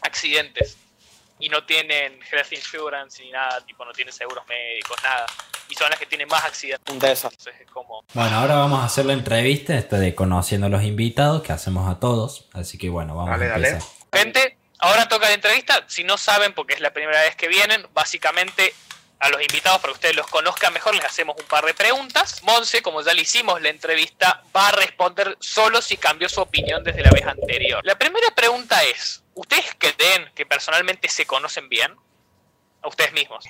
[0.02, 0.76] accidentes
[1.38, 5.26] y no tienen health insurance ni nada, tipo no tienen seguros médicos, nada.
[5.68, 6.94] Y son las que tienen más accidentes.
[6.94, 8.04] Entonces es como...
[8.14, 11.90] Bueno, ahora vamos a hacer la entrevista esta de conociendo a los invitados que hacemos
[11.90, 12.48] a todos.
[12.52, 13.68] Así que bueno, vamos Dale, a dale.
[13.70, 13.90] empezar.
[14.12, 15.84] Gente, ahora toca la entrevista.
[15.88, 18.74] Si no saben, porque es la primera vez que vienen, básicamente
[19.18, 22.42] a los invitados, para que ustedes los conozcan mejor, les hacemos un par de preguntas.
[22.42, 26.84] Monse, como ya le hicimos la entrevista, va a responder solo si cambió su opinión
[26.84, 27.80] desde la vez anterior.
[27.84, 31.94] La primera pregunta es, ¿ustedes creen que personalmente se conocen bien?
[32.82, 33.46] A ustedes mismos.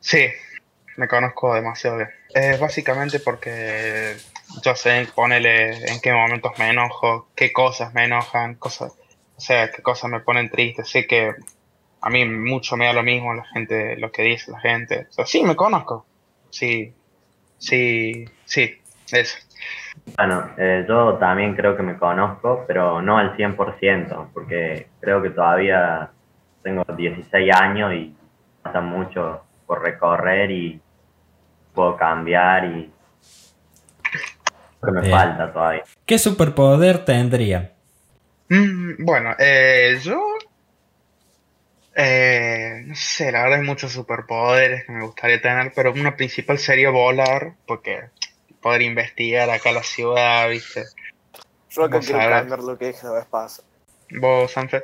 [0.00, 0.28] Sí,
[0.96, 2.10] me conozco demasiado bien.
[2.32, 4.16] Es básicamente porque
[4.62, 8.92] yo sé ponerle en qué momentos me enojo, qué cosas me enojan, cosas,
[9.40, 10.84] o sea, qué cosas me ponen triste.
[10.84, 11.32] Sé que
[12.02, 15.06] a mí mucho me da lo mismo la gente, lo que dice la gente.
[15.08, 16.04] O sea, sí, me conozco.
[16.50, 16.92] Sí,
[17.56, 18.78] sí, sí,
[19.10, 19.38] eso.
[20.14, 25.30] Bueno, eh, yo también creo que me conozco, pero no al 100%, porque creo que
[25.30, 26.10] todavía
[26.62, 28.14] tengo 16 años y
[28.62, 30.78] falta mucho por recorrer y
[31.72, 32.92] puedo cambiar y
[34.84, 35.12] que me Bien.
[35.12, 35.84] falta todavía.
[36.04, 37.72] ¿Qué superpoder tendría?
[38.50, 40.22] Mm, bueno, eh, yo.
[41.94, 46.58] Eh, no sé, la verdad hay muchos superpoderes que me gustaría tener, pero una principal
[46.58, 48.04] sería volar, porque
[48.62, 50.84] poder investigar acá la ciudad, ¿viste?
[51.70, 53.68] Yo acá quiero cambiar lo que dije la vez pasada.
[54.12, 54.82] Vos, Sanfe.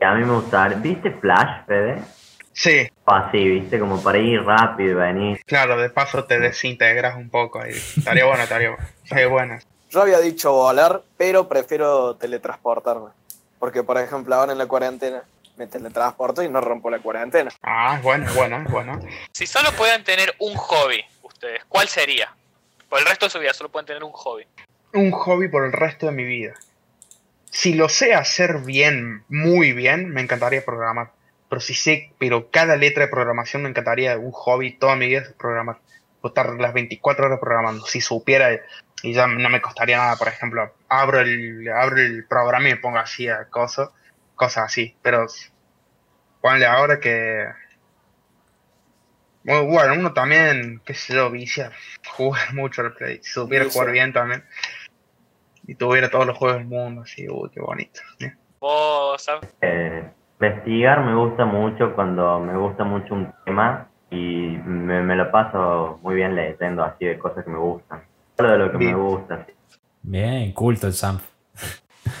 [0.00, 2.02] Y a mí me gustaría, ¿viste Flash, Fede?
[2.52, 3.78] Sí, Así, ¿viste?
[3.78, 5.40] Como para ir rápido y venir.
[5.46, 7.72] claro, de paso te desintegras un poco ahí.
[7.72, 8.84] Estaría bueno, estaría bueno.
[9.04, 9.58] Sí, bueno.
[9.90, 13.10] Yo había dicho volar, pero prefiero teletransportarme.
[13.58, 15.22] Porque, por ejemplo, ahora en la cuarentena
[15.56, 17.50] me teletransporto y no rompo la cuarentena.
[17.62, 19.00] Ah, es bueno, es bueno, es bueno.
[19.32, 22.32] Si solo pueden tener un hobby, ustedes, ¿cuál sería?
[22.88, 24.46] Por el resto de su vida solo pueden tener un hobby.
[24.94, 26.54] Un hobby por el resto de mi vida.
[27.50, 31.12] Si lo sé hacer bien, muy bien, me encantaría programar.
[31.48, 35.20] Pero si sé, pero cada letra de programación me encantaría un hobby toda mi vida
[35.20, 35.78] es programar.
[36.20, 37.86] Puedo estar las 24 horas programando.
[37.86, 38.50] Si supiera,
[39.02, 42.78] y ya no me costaría nada, por ejemplo, abro el, abro el programa y me
[42.78, 43.90] pongo así a cosas,
[44.34, 44.96] cosas así.
[45.02, 45.26] Pero
[46.40, 47.46] ponle ahora que.
[49.44, 51.70] Bueno, bueno, uno también, qué sé yo, vicia
[52.16, 53.20] jugar mucho al Play.
[53.22, 53.80] Si supiera Vicia.
[53.80, 54.44] jugar bien también.
[55.66, 58.00] Y tuviera todos los juegos del mundo, así, uy, qué bonito.
[58.18, 58.32] ¿sí?
[58.58, 59.40] Vos, Sam?
[59.60, 65.30] Eh, investigar me gusta mucho cuando me gusta mucho un tema y me, me lo
[65.30, 68.02] paso muy bien leyendo así de cosas que me gustan.
[68.38, 68.96] De lo que me Bien.
[68.96, 69.46] gusta.
[69.46, 69.52] sí.
[70.02, 71.18] Bien, culto el Sam.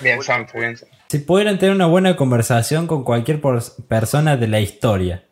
[0.00, 0.76] Bien, Santo, bien.
[1.08, 5.24] Si pudieran tener una buena conversación con cualquier persona de la historia,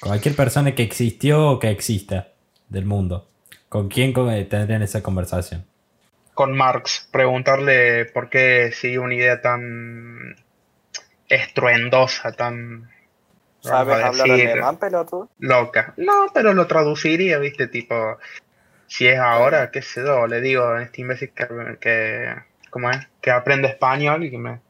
[0.00, 2.28] cualquier persona que existió o que exista
[2.68, 3.28] del mundo,
[3.68, 5.64] ¿con quién eh, tendrían esa conversación?
[6.34, 10.36] Con Marx, preguntarle por qué sigue una idea tan
[11.28, 12.90] estruendosa, tan
[13.60, 15.30] ¿Sabes hablar decir, alemán, pelotudo?
[15.38, 15.94] loca.
[15.96, 18.18] No, pero lo traduciría, viste, tipo,
[18.86, 21.46] si es ahora, qué sé yo, le digo a este imbécil que,
[21.80, 22.34] que
[22.70, 22.98] ¿cómo es?
[23.20, 24.60] Que aprende español y que me...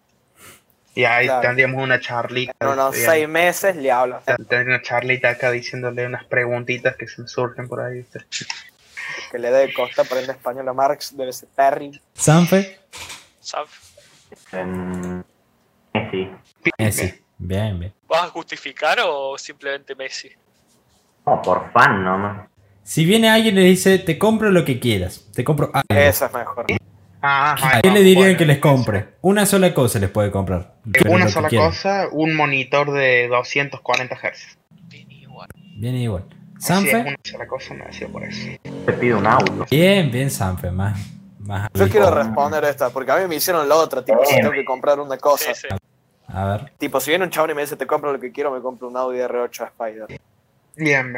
[0.94, 1.42] Y ahí Claro.
[1.42, 2.54] tendríamos una charlita.
[2.58, 4.24] En unos seis meses le hablas.
[4.24, 8.20] Tendría una charlita acá diciéndole unas preguntitas que se me surgen por ahí, viste.
[9.30, 12.00] Que le dé costa aprender español a Marx, debe ser terrible.
[12.14, 12.78] ¿Sanfe?
[14.52, 15.24] En
[15.92, 16.30] Messi.
[16.78, 17.24] Messi.
[17.38, 17.92] Bien, bien.
[18.08, 20.30] ¿Vas a justificar o simplemente Messi?
[21.26, 22.48] No, por fan nomás.
[22.86, 25.86] Si viene alguien y le dice, te compro lo que quieras, te compro algo.
[25.88, 26.66] Eso es mejor.
[27.20, 29.08] Ah, ¿A ahí qué le dirían bueno, que les compre?
[29.22, 30.76] Una sola cosa les puede comprar.
[31.08, 34.56] Una sola cosa, un monitor de 240 Hz.
[34.88, 35.48] Bien, igual.
[35.74, 36.26] Bien igual.
[36.60, 37.00] ¿Sanfe?
[37.00, 38.50] una sola cosa me decía por eso.
[38.62, 39.66] Te pido un auto.
[39.68, 40.70] Bien, bien, Sanfe.
[40.70, 40.96] Más,
[41.40, 44.52] más Yo quiero responder esta, porque a mí me hicieron la otra, tipo, si tengo
[44.52, 45.52] que comprar una cosa.
[45.52, 45.76] Sí, sí.
[46.28, 46.72] A ver.
[46.78, 48.86] Tipo, si viene un chabón y me dice, te compro lo que quiero, me compro
[48.86, 50.20] un Audi R8 Spider.
[50.76, 51.16] Bien,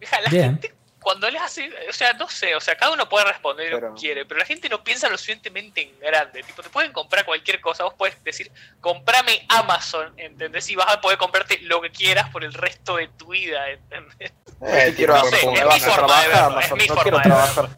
[0.00, 0.42] Hija, la Bien.
[0.60, 3.80] gente cuando le hace, o sea, no sé, o sea, cada uno puede responder lo
[3.80, 6.42] Pero- que quiere, pero la gente no piensa lo suficientemente en grande.
[6.42, 10.68] Tipo, te pueden comprar cualquier cosa, vos puedes decir, comprame Amazon, ¿entendés?
[10.68, 14.32] Y vas a poder comprarte lo que quieras por el resto de tu vida, ¿entendés?
[14.60, 16.62] ¿Qué quiero no forma de trabajar, verlo, Amazon?
[16.78, 17.68] es mi No forma quiero de trabajar.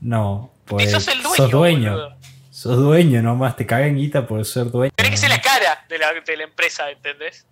[0.00, 1.36] No, Y pues sos el dueño.
[1.36, 1.90] sos dueño.
[1.92, 2.16] boludo.
[2.50, 4.92] Sos dueño nomás, te cagan guita por ser dueño.
[4.96, 7.46] Tenés que ser la cara de la, de la empresa, ¿entendés?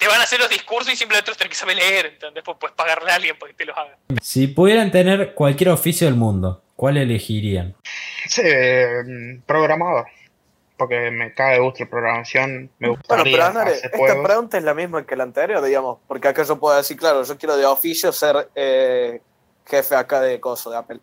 [0.00, 2.42] Te van a hacer los discursos y simplemente los tenés que saber leer, ¿entendés?
[2.42, 3.96] Pues puedes pagarle a alguien para que te los haga.
[4.22, 7.76] Si pudieran tener cualquier oficio del mundo, ¿cuál elegirían?
[8.26, 10.06] Sí, eh, programador.
[10.78, 12.70] Porque me cae de gusto la programación.
[12.78, 14.24] Me Bueno, gustaría pero André, hacer esta juegos.
[14.26, 17.36] pregunta es la misma que la anterior, digamos, porque acá yo puedo decir, claro, yo
[17.36, 19.20] quiero de oficio ser eh,
[19.66, 21.00] jefe acá de coso, de Apple.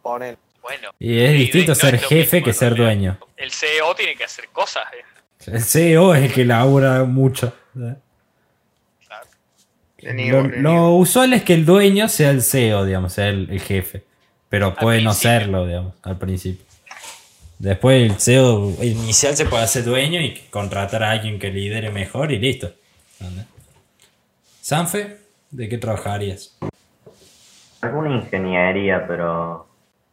[0.00, 0.38] Poner.
[0.62, 0.88] Bueno.
[0.98, 3.18] Y es y distinto no ser es lo jefe mismo, que ser dueño.
[3.36, 4.84] El CEO tiene que hacer cosas.
[4.94, 5.04] eh.
[5.52, 7.52] El CEO es el que labura mucho.
[7.76, 7.94] ¿eh?
[10.02, 14.04] Lo, usual es que el dueño sea el CEO, digamos, sea el, el jefe.
[14.48, 15.30] Pero puede no principio.
[15.30, 16.64] serlo, digamos, al principio.
[17.58, 22.32] Después el CEO inicial se puede hacer dueño y contratar a alguien que lidere mejor
[22.32, 22.72] y listo.
[23.20, 23.46] ¿Entendés?
[24.60, 25.18] Sanfe,
[25.50, 26.58] ¿de qué trabajarías?
[27.80, 29.68] Alguna ingeniería, pero.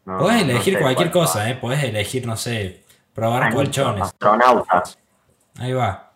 [0.06, 1.56] No, Podés no elegir sé cualquier cuál cosa, ¿eh?
[1.56, 2.84] Podés elegir, no sé,
[3.14, 4.04] probar colchones.
[4.04, 4.84] Astronauta.
[5.58, 6.12] Ahí va.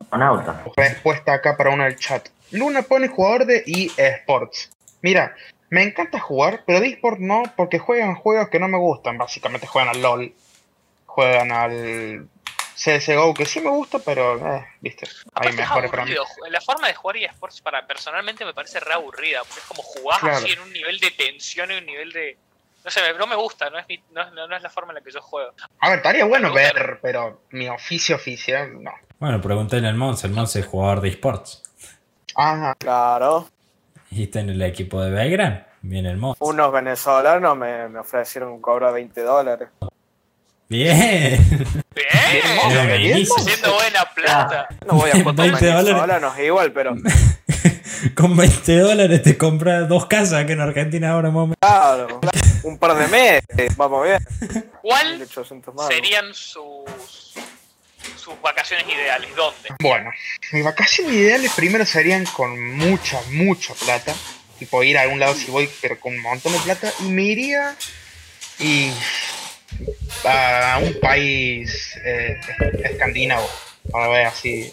[0.00, 0.64] Astronauta.
[0.76, 2.28] Respuesta acá para uno del chat.
[2.52, 3.64] Luna pone jugador de
[3.96, 4.70] eSports.
[5.02, 5.34] Mira,
[5.70, 9.18] me encanta jugar, pero de eSports no, porque juegan juegos que no me gustan.
[9.18, 10.34] Básicamente juegan al LOL,
[11.06, 12.28] juegan al
[12.74, 16.14] CSGO, que sí me gusta, pero, eh, viste, hay mejores para mí.
[16.50, 20.20] La forma de jugar eSports para personalmente me parece re aburrida, porque es como jugar
[20.20, 20.36] Claro.
[20.36, 22.38] así en un nivel de tensión y un nivel de...
[22.84, 24.90] No sé, me- no me gusta, no es, mi- no, no- no es la forma
[24.92, 25.52] en la que yo juego.
[25.78, 28.92] A ver, estaría bueno ver, pero mi oficio oficial, no.
[29.20, 30.24] Bueno, pregúntale al Mons.
[30.24, 31.62] El Mons es jugador de esports.
[32.34, 33.48] Ajá, Claro,
[34.10, 35.60] Y está en el equipo de Belgrano.
[35.82, 36.36] Viene el Mons.
[36.40, 39.68] unos venezolanos me, me ofrecieron un cobro de 20 dólares.
[40.68, 41.44] Bien.
[41.94, 43.36] Bien, buenísimo.
[43.36, 44.68] haciendo buena plata.
[44.86, 45.84] No voy a con 20 dólares.
[45.86, 46.94] venezolanos igual, pero
[48.16, 51.54] Con 20 dólares te compras dos casas aquí en Argentina ahora, mami.
[51.60, 52.20] claro,
[52.64, 54.18] un par de meses, vamos bien.
[54.80, 55.86] ¿Cuál 1800 más.
[55.88, 57.34] serían sus,
[58.22, 59.34] sus vacaciones ideales?
[59.34, 59.68] ¿Dónde?
[59.80, 60.10] bueno.
[60.52, 64.14] Mis vacaciones ideales primero serían con mucha, mucha plata.
[64.58, 66.92] Tipo ir a algún lado si voy, pero con un montón de plata.
[67.00, 67.74] Y me iría
[68.58, 68.92] y
[70.24, 72.38] a un país eh,
[72.84, 73.48] escandinavo.
[73.90, 74.72] Para ver así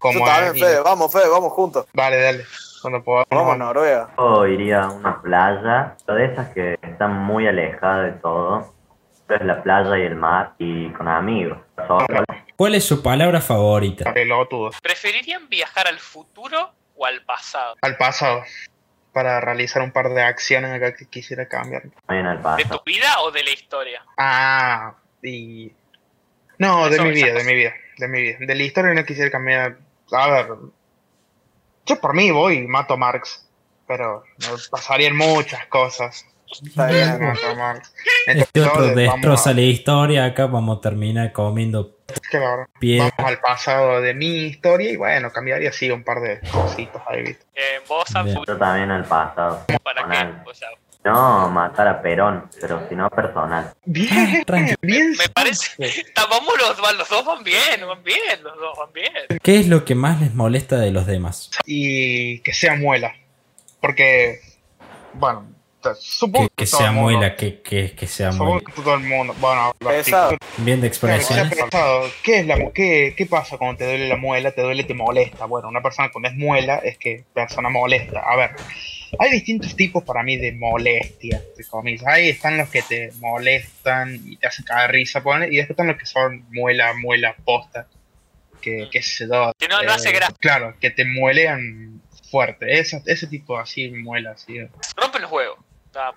[0.00, 0.54] como también.
[0.54, 1.86] Fede, vamos, Fede, vamos juntos.
[1.92, 2.44] Dale, dale.
[2.80, 3.26] Cuando podamos.
[3.30, 4.10] Vamos a Noruega.
[4.16, 8.77] Yo iría a una playa, pero de esas que están muy alejadas de todo.
[9.28, 11.58] Es la playa y el mar y con amigos.
[11.86, 12.24] Solo.
[12.56, 14.12] ¿Cuál es su palabra favorita?
[14.12, 14.70] Pelotudo.
[14.82, 17.76] ¿Preferirían viajar al futuro o al pasado?
[17.82, 18.42] Al pasado.
[19.12, 21.82] Para realizar un par de acciones acá que quisiera cambiar.
[21.82, 24.02] ¿De tu vida o de la historia?
[24.16, 25.72] Ah, y.
[26.58, 28.38] No, de mi vida, de mi vida, de mi vida.
[28.40, 29.76] De la historia no quisiera cambiar.
[30.10, 30.48] A ver.
[31.86, 33.46] Yo por mí voy y mato a Marx.
[33.86, 34.24] Pero
[34.70, 36.26] pasarían muchas cosas.
[36.50, 37.20] Está bien.
[37.56, 37.92] Marx.
[38.26, 40.24] Este otro destroza vamos, a, la historia.
[40.24, 41.98] Acá vamos a terminar comiendo
[42.30, 47.02] claro, vamos al pasado de mi historia y bueno, cambiaría así un par de cositas
[47.06, 47.44] ahí, ¿viste?
[47.54, 48.34] Eh, ¿Vos, Bien.
[48.34, 49.64] Sanfu, Yo también al pasado.
[49.82, 50.50] para qué?
[50.50, 50.68] O sea,
[51.04, 53.72] No matar a Perón, pero si no personal.
[53.84, 54.74] Bien, tranqui.
[54.80, 55.12] bien.
[55.18, 56.04] me parece...
[56.30, 59.40] Vamos los, los dos van bien, van bien, los dos van bien.
[59.42, 61.50] ¿Qué es lo que más les molesta de los demás?
[61.66, 63.14] Y que sea muela.
[63.80, 64.40] Porque,
[65.14, 65.46] bueno,
[66.00, 68.66] supongo Que, que todo sea el mundo- muela, que, que, que sea Supongo muela.
[68.66, 69.34] que todo el mundo.
[69.40, 69.72] Bueno,
[70.58, 72.04] Bien de que pesado.
[72.22, 74.50] ¿Qué, es la, qué, ¿Qué pasa cuando te duele la muela?
[74.52, 75.44] Te duele, te molesta.
[75.46, 78.20] Bueno, una persona cuando es muela es que persona molesta.
[78.20, 78.50] A ver,
[79.18, 82.06] hay distintos tipos para mí de molestia, entre comillas.
[82.06, 85.86] Ahí están los que te molestan y te hacen caer risa, pone, y después están
[85.86, 87.86] los que son muela, muela, posta.
[88.60, 89.52] Que, que se da.
[89.56, 90.34] Que no, no hace gracia.
[90.40, 92.78] Claro, que te muelean fuerte.
[92.80, 94.58] Ese, ese tipo así, muela, así.
[94.96, 95.58] Rompen los huevos.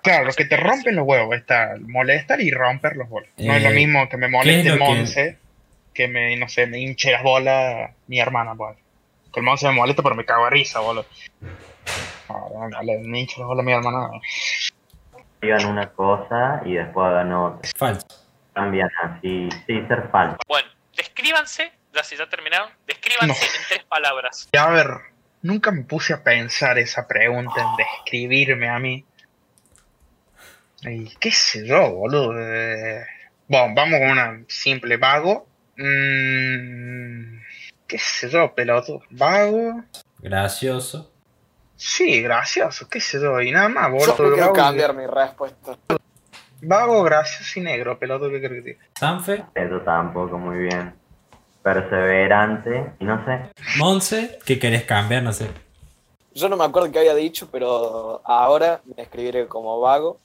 [0.02, 3.28] Claro, los que te rompen los huevos, está molestar y romper los huevos.
[3.38, 5.38] No es lo Eh, mismo que me es moleste lo que- Monse
[5.94, 8.76] que me, no sé, me hinche las bolas mi hermana, pues.
[9.32, 11.06] Que el Monse me molesta pero me cago de risa, boludo.
[12.28, 14.08] No, dale, me hinche las bolas mi hermana.
[15.40, 17.70] Digan una cosa y después hagan otra.
[17.76, 18.06] Falso.
[18.54, 19.48] Cambian así.
[19.66, 20.36] Sí, ser falso.
[20.46, 24.48] Bueno, descríbanse, ya si ya terminaron, descríbanse en tres palabras.
[24.52, 24.86] Y a ver,
[25.42, 29.04] nunca me puse a pensar esa pregunta en describirme a mí.
[30.82, 32.32] Y qué sé yo, boludo.
[32.38, 33.04] Eh,
[33.48, 35.46] Bueno, vamos con una simple vago.
[35.76, 37.38] Mm,
[37.86, 39.02] qué sé yo, pelotudo.
[39.10, 39.82] Vago.
[40.18, 41.10] Gracioso.
[41.76, 44.16] Sí, gracioso, qué sé yo, y nada más, Yo boludo.
[44.16, 45.76] quiero Vago, cambiar mi respuesta.
[46.60, 48.84] vago, gracioso y negro, pelotudo, ¿qué crees que diga?
[48.98, 50.94] Sanfe, Eso tampoco muy bien.
[51.62, 53.50] Perseverante, y no sé.
[53.78, 55.22] Monse, ¿qué querés cambiar?
[55.24, 55.48] No sé.
[56.34, 60.20] Yo no me acuerdo qué había dicho, pero ahora me escribiré como vago,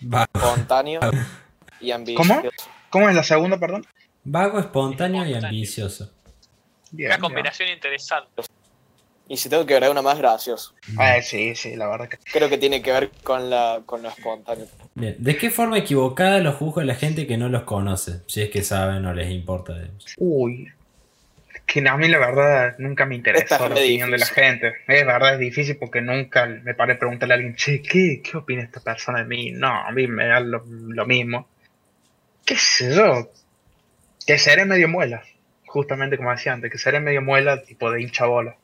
[0.00, 1.00] Vago, espontáneo
[1.80, 2.34] y ambicioso.
[2.34, 2.50] ¿Cómo?
[2.90, 3.86] ¿Cómo es la segunda, perdón?
[4.24, 6.10] vago, espontáneo y ambicioso.
[6.90, 7.20] Bien, Una bien.
[7.20, 8.42] combinación interesante.
[9.28, 10.70] Y si tengo que agregar una más graciosa,
[11.02, 12.16] Eh, sí, sí, la verdad que.
[12.32, 14.66] creo que tiene que ver con, la, con lo espontáneo.
[14.94, 18.20] Bien, ¿de qué forma equivocada los juzga la gente que no los conoce?
[18.28, 19.74] Si es que saben o les importa.
[19.74, 20.14] de ellos.
[20.16, 20.72] Uy.
[21.66, 24.68] Que a mí la verdad nunca me interesó es la opinión de la gente.
[24.86, 28.36] Es verdad, es difícil porque nunca me paré a preguntarle a alguien, che, ¿qué, qué
[28.36, 29.50] opina esta persona de mí?
[29.50, 31.48] No, a mí me da lo, lo mismo.
[32.44, 33.32] ¿Qué sé yo?
[34.24, 35.24] Que seré medio muela.
[35.66, 38.56] Justamente como decía antes, que seré medio muela tipo de hincha bola.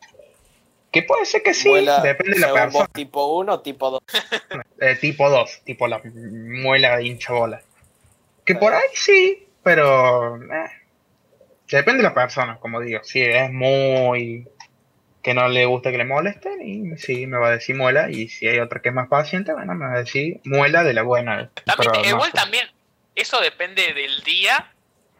[0.92, 2.84] Que puede ser que sí, Muela, depende de la persona.
[2.84, 4.00] vos, tipo 1 o tipo 2.
[4.78, 7.62] Eh, tipo 2, tipo la muela de hincha bola.
[8.44, 10.70] Que por ahí sí, pero eh,
[11.76, 13.00] depende de la persona, como digo.
[13.04, 14.46] Si es muy
[15.22, 18.10] que no le gusta que le molesten, y sí, me va a decir muela.
[18.10, 20.94] Y si hay otra que es más paciente, bueno, me va a decir muela de
[20.94, 21.48] la buena.
[21.64, 22.36] También, pero no igual sé.
[22.36, 22.68] también,
[23.14, 24.72] eso depende del día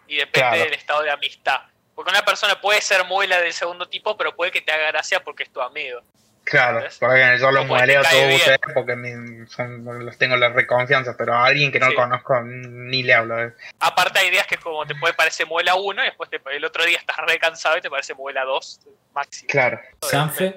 [0.08, 0.64] y depende Claro.
[0.64, 1.60] del estado de amistad.
[1.94, 5.20] Porque una persona puede ser muela del segundo tipo, pero puede que te haga gracia
[5.22, 6.00] porque es tu amigo.
[6.44, 11.14] Claro, porque yo los mueleo a todos ustedes porque me- son- los tengo la reconfianza,
[11.16, 11.94] pero a alguien que no Sí.
[11.94, 13.42] conozco ni le hablo.
[13.44, 13.52] eh.
[13.78, 16.84] Aparte hay días que como te puede parecer muela 1 y después te- el otro
[16.84, 18.80] día estás re cansado y te parece muela 2
[19.14, 19.48] máximo.
[19.50, 19.80] Claro.
[20.00, 20.56] Sanfe,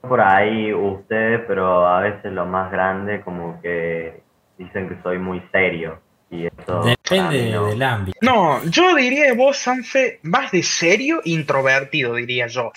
[0.00, 4.20] Por ahí ustedes, pero a veces lo más grande como que
[4.58, 6.02] dicen que soy muy serio.
[6.28, 7.66] Y eso depende mí no.
[7.68, 8.18] del ámbito.
[8.20, 12.72] No, yo diría vos, Sanfe, más de serio, introvertido, diría yo.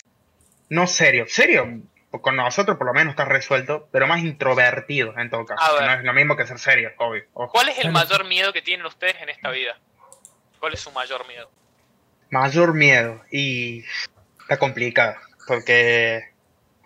[0.69, 1.25] No serio.
[1.27, 1.67] Serio,
[2.21, 5.81] con nosotros por lo menos está resuelto, pero más introvertido en todo caso.
[5.81, 7.23] No es lo mismo que ser serio, obvio.
[7.33, 7.51] ojo.
[7.51, 9.79] ¿Cuál es el mayor miedo que tienen ustedes en esta vida?
[10.59, 11.49] ¿Cuál es su mayor miedo?
[12.29, 13.21] Mayor miedo.
[13.31, 13.83] Y
[14.41, 15.15] está complicado.
[15.47, 16.31] Porque,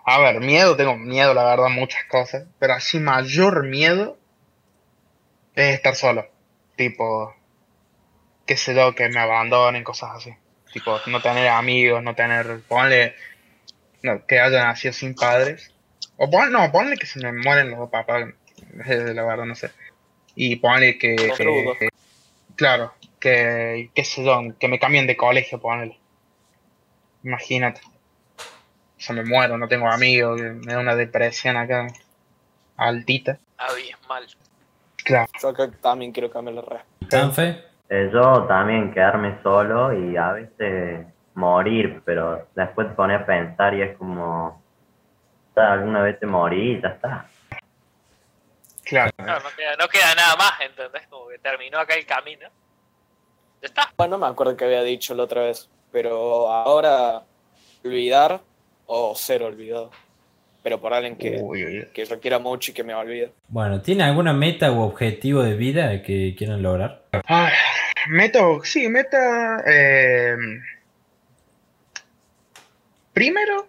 [0.06, 2.46] a ver, miedo, tengo miedo, la verdad, muchas cosas.
[2.60, 4.18] Pero así, mayor miedo
[5.56, 6.28] es estar solo.
[6.76, 7.36] Tipo,
[8.46, 10.34] qué sé yo, que me abandonen, cosas así.
[10.72, 13.16] Tipo, no tener amigos, no tener, ponle,
[14.04, 15.74] no, que haya nacido sin padres.
[16.18, 18.30] O pon, no, ponle que se me mueren los dos papás,
[18.86, 19.72] eh, la verdad, no sé.
[20.36, 21.16] Y ponle que,
[22.56, 25.98] claro, que, qué sé yo, que me cambien de colegio, ponle.
[27.24, 27.82] Imagínate.
[28.98, 31.88] Se me muero, no tengo amigos, me da una depresión acá,
[32.78, 33.38] altita.
[33.58, 34.28] Abismal.
[35.04, 35.28] Claro.
[35.42, 37.64] Yo creo que también quiero cambiar la respuesta.
[37.90, 41.06] Eh, yo también quedarme solo y a veces
[41.38, 44.62] morir, pero después te pones a pensar y es como,
[45.56, 47.26] "Ya, alguna vez te morí y ya está.
[48.84, 49.12] Claro.
[49.18, 49.26] No,
[49.56, 51.06] queda, no queda nada más, ¿entendés?
[51.10, 52.48] Como que terminó acá el camino.
[53.62, 53.94] Ya está.
[53.98, 57.22] Bueno, no me acuerdo que había dicho la otra vez, pero ahora
[57.84, 58.42] olvidar
[58.86, 59.92] o ser olvidado.
[60.64, 61.88] Pero por alguien que, Uy, uy, uy.
[61.94, 63.32] que yo quiera mucho y que me olvide.
[63.48, 67.04] bueno, ¿tiene alguna meta u objetivo de vida que quieran lograr?
[67.26, 67.52] Ay,
[68.10, 69.64] meta, sí, meta.
[69.68, 70.36] eh,
[73.18, 73.68] primero,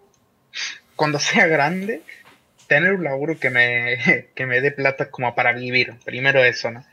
[0.95, 2.03] cuando sea grande,
[2.67, 5.95] tener un laburo que me, que me dé plata como para vivir.
[6.05, 6.85] Primero eso, ¿no?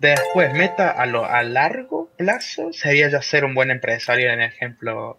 [0.00, 5.16] Después, meta a, lo, a largo plazo sería ya ser un buen empresario, en ejemplo,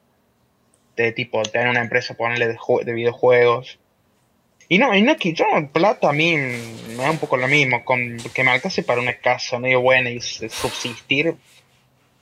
[0.98, 3.80] de tipo tener una empresa, ponerle de, de videojuegos.
[4.68, 7.86] Y no, y no que yo, plata a mí me da un poco lo mismo,
[7.86, 11.36] con que me alcance para una casa medio buena y subsistir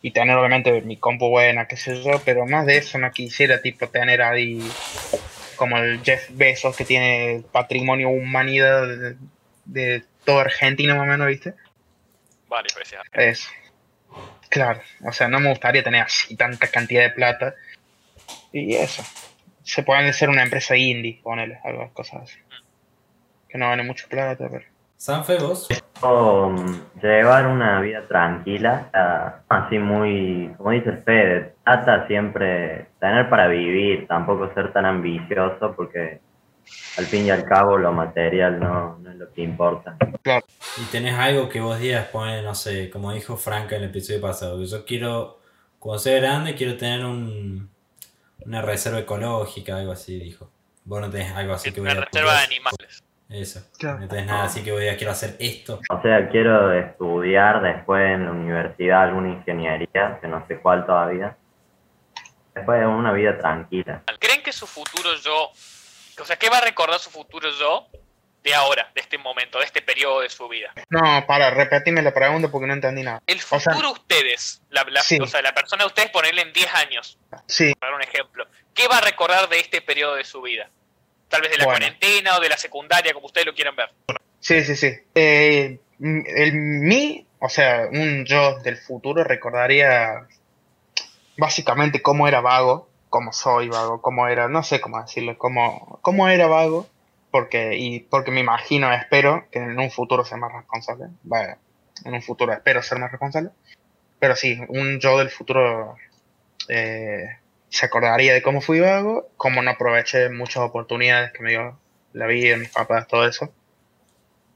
[0.02, 3.62] y tener obviamente mi compu buena, qué sé yo, pero más de eso no quisiera
[3.62, 4.60] tipo tener ahí
[5.56, 9.16] como el Jeff Bezos que tiene patrimonio humanidad de,
[9.66, 11.54] de toda Argentina más o menos, ¿viste?
[12.48, 12.68] Vale.
[13.14, 13.50] Eso.
[14.50, 17.56] Claro, o sea, no me gustaría tener así tanta cantidad de plata.
[18.52, 19.04] Y eso.
[19.64, 22.38] Se pueden hacer una empresa indie, ponele, algo, cosas así.
[23.48, 24.66] Que no gane mucho plata, pero.
[25.02, 25.68] Sanfe, vos.
[26.02, 32.86] O, mm, llevar una vida tranquila, ah, así muy, como dice el Fede, trata siempre
[33.00, 36.22] tener para vivir, tampoco ser tan ambicioso porque
[37.00, 39.98] al fin y al cabo lo material no, no es lo que importa.
[40.78, 44.22] Y tenés algo que vos digas, pone, no sé, como dijo Franca en el episodio
[44.22, 45.40] pasado, que yo quiero,
[45.80, 47.72] cuando sea grande, quiero tener un,
[48.46, 50.52] una reserva ecológica, algo así, dijo.
[50.86, 53.04] Vos no tenés algo así que Una voy a reserva de animales.
[53.32, 53.62] Eso.
[53.80, 54.00] Claro.
[54.00, 55.80] No tenés nada así que voy a quiero hacer esto.
[55.90, 61.38] O sea, quiero estudiar después en la universidad alguna ingeniería, que no sé cuál todavía.
[62.54, 64.04] Después una vida tranquila.
[64.20, 65.50] ¿Creen que su futuro yo
[66.22, 67.88] O sea, ¿qué va a recordar su futuro yo
[68.44, 70.72] de ahora, de este momento, de este periodo de su vida?
[70.90, 73.22] No, para, repetirme la pregunta porque no entendí nada.
[73.26, 75.18] El O sea, futuro ustedes, la, la- Sí.
[75.22, 77.18] o sea, la persona de ustedes ponerle en 10 años,
[77.48, 80.70] sí, para un ejemplo, ¿qué va a recordar de este periodo de su vida?
[81.32, 81.80] Tal vez de la Bueno.
[81.80, 83.90] cuarentena o de la secundaria, como ustedes lo quieran ver.
[84.40, 84.94] sí, sí, sí.
[85.16, 90.28] Eh, el mí, o sea, un yo del futuro recordaría
[91.38, 96.28] básicamente cómo era vago, cómo soy vago, cómo era, no sé cómo decirlo, cómo, cómo
[96.28, 96.88] era vago,
[97.32, 101.06] porque, y porque me imagino, espero que en un futuro sea más responsable.
[101.24, 101.58] Vaya,
[102.04, 103.52] en un futuro espero ser más responsable.
[104.20, 105.96] Pero sí, un yo del futuro
[106.68, 107.38] eh,
[107.72, 111.80] se acordaría de cómo fui vago, cómo no aproveché muchas oportunidades que me dio
[112.14, 113.52] la vida, mis papás, todo eso.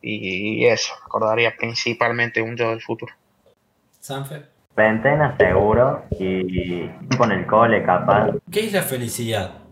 [0.07, 3.11] Y eso, recordaría principalmente un yo del futuro.
[3.99, 6.87] Sanfer, Ventena seguro y
[7.17, 8.35] con el cole capaz.
[8.51, 9.63] ¿qué es la felicidad?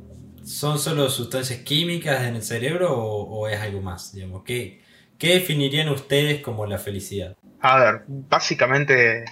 [0.43, 4.13] ¿Son solo sustancias químicas en el cerebro o, o es algo más?
[4.13, 4.81] Digamos, ¿qué,
[5.23, 7.37] ¿Qué definirían ustedes como la felicidad?
[7.61, 9.23] A ver, básicamente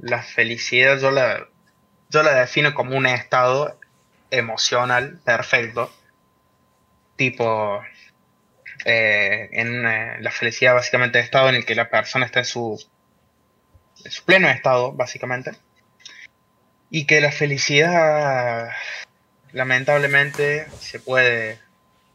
[0.00, 1.48] la felicidad yo la,
[2.10, 3.78] yo la defino como un estado
[4.30, 5.92] emocional perfecto.
[7.16, 7.82] Tipo,
[8.84, 12.44] eh, en eh, la felicidad básicamente es estado en el que la persona está en
[12.46, 12.84] su,
[14.04, 15.52] en su pleno estado, básicamente.
[16.90, 18.70] Y que la felicidad,
[19.52, 21.60] lamentablemente, se puede...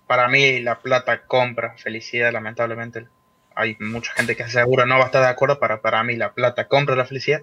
[0.07, 3.07] Para mí la plata compra felicidad, lamentablemente
[3.55, 6.33] hay mucha gente que seguro no va a estar de acuerdo, pero para mí la
[6.33, 7.41] plata compra la felicidad.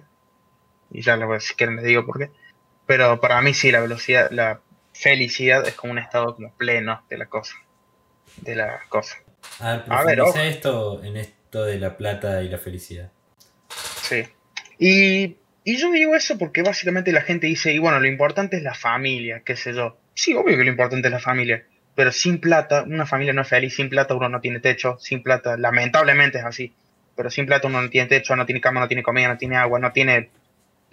[0.93, 2.29] Y ya si quieren les digo por qué.
[2.85, 4.61] Pero para mí sí, la velocidad, la
[4.93, 7.55] felicidad es como un estado como pleno de la cosa.
[8.37, 9.17] De la cosa.
[9.59, 13.11] A ver, A ver, esto en esto de la plata y la felicidad.
[13.69, 14.23] Sí.
[14.79, 18.63] Y, y yo digo eso porque básicamente la gente dice, y bueno, lo importante es
[18.63, 19.97] la familia, qué sé yo.
[20.13, 21.65] Sí, obvio que lo importante es la familia.
[21.95, 23.75] Pero sin plata, una familia no es feliz.
[23.75, 24.97] Sin plata uno no tiene techo.
[24.99, 26.73] Sin plata, lamentablemente es así.
[27.15, 29.57] Pero sin plata uno no tiene techo, no tiene cama, no tiene comida, no tiene
[29.57, 30.31] agua, no tiene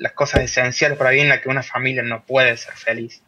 [0.01, 3.22] las cosas esenciales para vivir en las que una familia no puede ser feliz.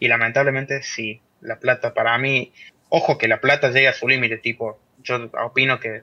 [0.00, 2.52] Y lamentablemente sí, la plata para mí,
[2.88, 6.02] ojo que la plata llega a su límite, tipo, yo opino que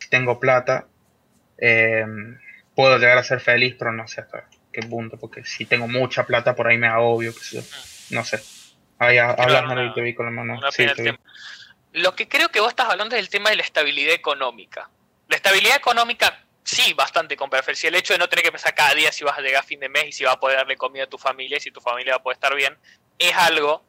[0.00, 0.86] si tengo plata,
[1.58, 2.04] eh,
[2.74, 6.26] puedo llegar a ser feliz, pero no sé hasta qué punto, porque si tengo mucha
[6.26, 7.62] plata por ahí me agobio, sé yo,
[8.10, 8.40] no sé.
[8.98, 10.60] Ahí ha- hablas, una- Mario, y te vi con la mano.
[10.72, 10.86] Sí.
[11.92, 14.90] Lo que creo que vos estás hablando es el tema de la estabilidad económica.
[15.28, 17.88] La estabilidad económica, sí, bastante felicidad.
[17.94, 19.80] El hecho de no tener que pensar cada día si vas a llegar a fin
[19.80, 21.80] de mes y si vas a poder darle comida a tu familia y si tu
[21.80, 22.76] familia va a poder estar bien,
[23.18, 23.84] es algo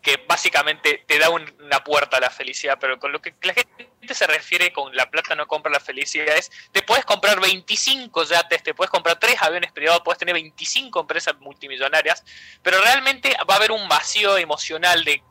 [0.00, 2.78] que básicamente te da un- una puerta a la felicidad.
[2.80, 6.36] Pero con lo que la gente se refiere con la plata no compra la felicidad
[6.36, 11.00] es, te puedes comprar 25 yates, te puedes comprar 3 aviones privados, puedes tener 25
[11.00, 12.24] empresas multimillonarias,
[12.62, 15.22] pero realmente va a haber un vacío emocional de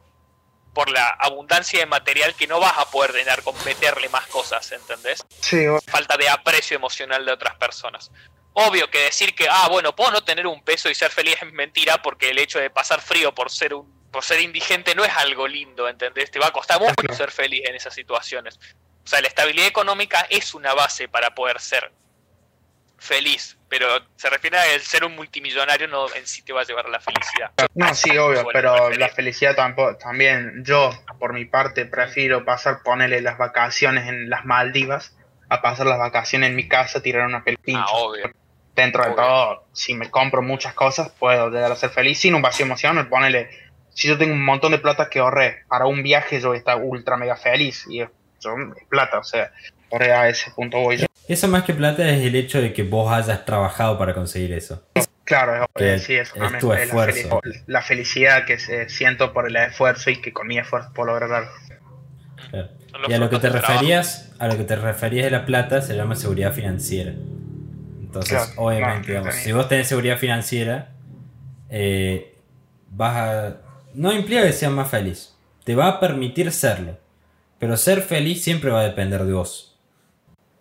[0.73, 4.71] por la abundancia de material que no vas a poder llenar con meterle más cosas,
[4.71, 5.25] ¿entendés?
[5.39, 8.11] Sí, Falta de aprecio emocional de otras personas.
[8.53, 11.51] Obvio que decir que, ah, bueno, puedo no tener un peso y ser feliz es
[11.53, 15.15] mentira porque el hecho de pasar frío por ser un por ser indigente no es
[15.15, 16.31] algo lindo, ¿entendés?
[16.31, 18.59] Te va a costar mucho ser feliz en esas situaciones.
[19.03, 21.91] O sea, la estabilidad económica es una base para poder ser
[22.99, 26.63] feliz, pero se refiere a el ser un multimillonario no en sí te va a
[26.63, 27.51] llevar a la felicidad.
[27.75, 33.21] No, sí, obvio, pero la felicidad tampoco, también yo, por mi parte, prefiero pasar, ponerle
[33.21, 35.15] las vacaciones en las Maldivas
[35.49, 37.83] a pasar las vacaciones en mi casa, tirar una pelpincha.
[37.87, 38.31] Ah, obvio.
[38.75, 42.41] Dentro de todo, si me compro muchas cosas, puedo llegar a ser feliz sin un
[42.41, 43.09] vacío emocional.
[43.09, 43.49] Ponele,
[43.89, 46.59] si yo tengo un montón de plata que ahorré para un viaje, yo voy a
[46.59, 49.51] estar ultra mega feliz y es, yo- es plata, o sea,
[49.89, 51.07] por a ese punto voy yo.
[51.29, 54.83] Eso más que plata es el hecho de que vos hayas trabajado para conseguir eso.
[55.23, 57.39] Claro, Que es, sí, es tu es la, esfuerzo.
[57.41, 58.57] fel- la felicidad que
[58.89, 61.51] siento por el esfuerzo y que con mi esfuerzo puedo lograr algo.
[62.49, 62.69] Claro.
[62.89, 65.45] Son los Y a lo que te referías, a lo que te referías de la
[65.45, 67.11] plata se llama seguridad financiera.
[67.11, 70.93] Entonces, Claro, obviamente, no, digamos, si vos tenés seguridad financiera,
[71.69, 72.39] eh,
[72.89, 73.57] vas a.
[73.93, 75.35] No implica que seas más feliz.
[75.63, 76.97] Te va a permitir serlo.
[77.59, 79.68] Pero ser feliz siempre va a depender de vos.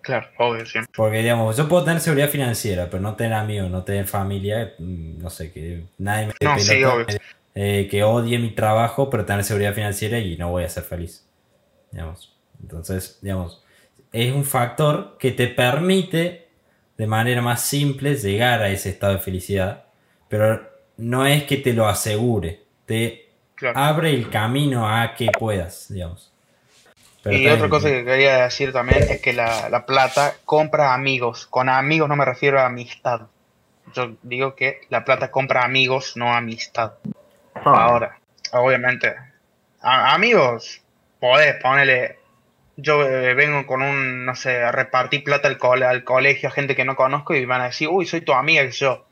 [0.08, 0.90] Claro, obvio, siempre.
[0.96, 5.18] Porque, digamos, yo puedo tener seguridad financiera, pero no tener amigos, no tener familia, mm,
[5.18, 7.06] no sé, que nadie me No, sí, pelota, obvio.
[7.54, 11.26] eh, que odie mi trabajo, pero tener seguridad financiera y no voy a ser feliz.
[11.90, 12.34] Digamos.
[12.62, 13.62] Entonces, digamos,
[14.12, 16.48] es un factor que te permite
[16.96, 19.84] de manera más simple llegar a ese estado de felicidad,
[20.28, 23.78] pero no es que te lo asegure, te Claro.
[23.78, 26.32] abre el camino a que puedas, digamos.
[27.28, 31.46] Pero y otra cosa que quería decir también es que la, la plata compra amigos.
[31.46, 33.22] Con amigos no me refiero a amistad.
[33.94, 36.92] Yo digo que la plata compra amigos, no amistad.
[37.64, 37.74] Son.
[37.74, 38.18] Ahora,
[38.52, 39.14] obviamente,
[39.80, 40.82] a- amigos,
[41.20, 42.16] podés ponerle.
[42.76, 46.52] Yo eh, vengo con un, no sé, a repartir plata al, cole- al colegio a
[46.52, 49.04] gente que no conozco y van a decir, uy, soy tu amiga, que yo.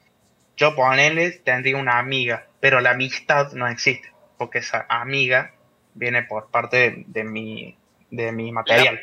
[0.57, 5.53] Yo ponerle, tendría una amiga, pero la amistad no existe, porque esa amiga
[5.95, 7.77] viene por parte de, de mi,
[8.17, 9.01] de mi material.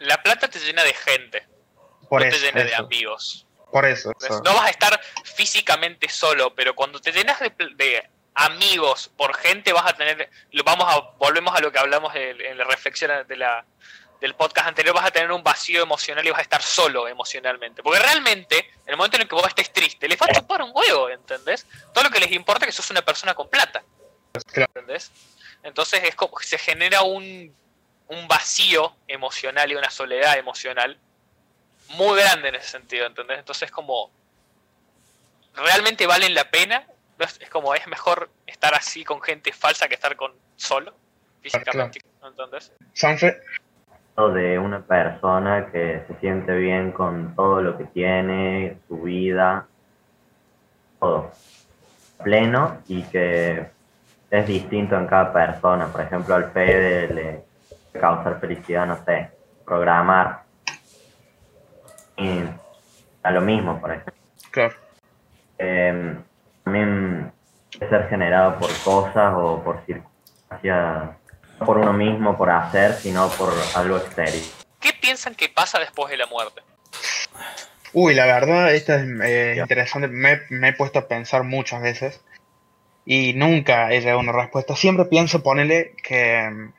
[0.00, 1.46] La plata te llena de gente,
[2.08, 3.46] Por no eso, te llena de amigos.
[3.70, 4.12] por eso.
[4.44, 9.72] No vas a estar físicamente solo, pero cuando te llenas de, de amigos por gente
[9.72, 13.26] vas a tener, lo vamos a, volvemos a lo que hablamos en, en la reflexión
[13.26, 13.64] de la,
[14.20, 17.82] del podcast anterior, vas a tener un vacío emocional y vas a estar solo emocionalmente.
[17.82, 20.62] Porque realmente, en el momento en el que vos estés triste, les va a chupar
[20.62, 21.66] un huevo, ¿entendés?
[21.92, 23.82] Todo lo que les importa es que sos una persona con plata.
[24.52, 24.70] Claro.
[24.74, 25.10] ¿Entendés?
[25.62, 27.54] Entonces es como se genera un,
[28.08, 30.98] un vacío emocional y una soledad emocional
[31.90, 33.38] muy grande en ese sentido, ¿entendés?
[33.38, 34.10] Entonces como
[35.54, 36.86] realmente valen la pena,
[37.18, 37.24] ¿no?
[37.24, 40.94] es es como es mejor estar así con gente falsa que estar con solo
[41.42, 42.72] físicamente, ¿entendés?
[42.92, 43.40] Sanfe,
[44.26, 49.66] de una persona que se siente bien con todo lo que tiene, su vida,
[50.98, 51.30] todo
[52.22, 53.70] pleno y que
[54.30, 55.86] es distinto en cada persona.
[55.86, 57.44] Por ejemplo, al Fede le
[57.92, 59.30] causar felicidad, no sé,
[59.64, 60.42] programar.
[62.16, 62.40] Y
[63.22, 64.14] a lo mismo, por ejemplo.
[64.50, 64.74] claro.
[65.58, 66.16] Eh,
[66.62, 67.32] también
[67.76, 71.10] puede ser generado por cosas o por circunstancias,
[71.58, 74.44] no por uno mismo, por hacer, sino por algo exterior.
[74.80, 76.62] ¿Qué piensan que pasa después de la muerte?
[77.92, 80.08] Uy, la verdad, esta es eh, interesante.
[80.08, 82.20] Me, me he puesto a pensar muchas veces
[83.04, 84.76] y nunca he llegado a una respuesta.
[84.76, 86.70] Siempre pienso ponerle que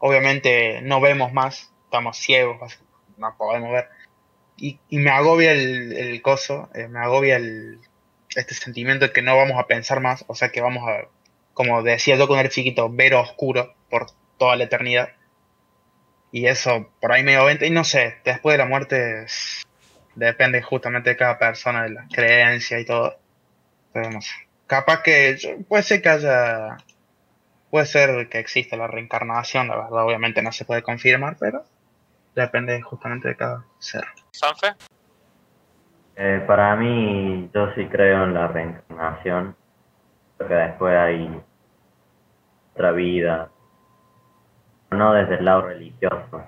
[0.00, 2.80] obviamente no vemos más, estamos ciegos,
[3.16, 3.88] no podemos ver.
[4.56, 7.40] Y, me agobia el, el coso, eh, me agobia
[8.36, 11.08] este sentimiento de que no vamos a pensar más, o sea que vamos a,
[11.54, 14.06] como decía yo cuando era chiquito, ver oscuro por
[14.38, 15.10] toda la eternidad.
[16.32, 19.26] Y eso por ahí medio vente, y no sé, después de la muerte
[20.14, 23.18] depende justamente de cada persona, de las creencias y todo.
[23.92, 24.18] Pero.
[24.66, 26.76] Capaz que puede ser que haya.
[27.70, 31.64] Puede ser que exista la reencarnación, la verdad, obviamente no se puede confirmar, pero
[32.34, 34.04] depende justamente de cada ser.
[34.32, 34.74] ¿Sanfe?
[36.16, 39.56] Eh, para mí, yo sí creo en la reencarnación,
[40.36, 41.40] porque después hay
[42.74, 43.50] otra vida,
[44.90, 46.42] no desde el lado religioso,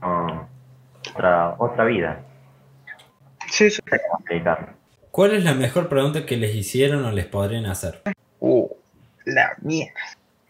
[0.00, 0.48] no,
[1.10, 2.20] otra, otra vida,
[3.50, 3.80] Sí, sí.
[5.10, 8.02] ¿Cuál es la mejor pregunta que les hicieron o les podrían hacer?
[9.28, 10.00] La mierda.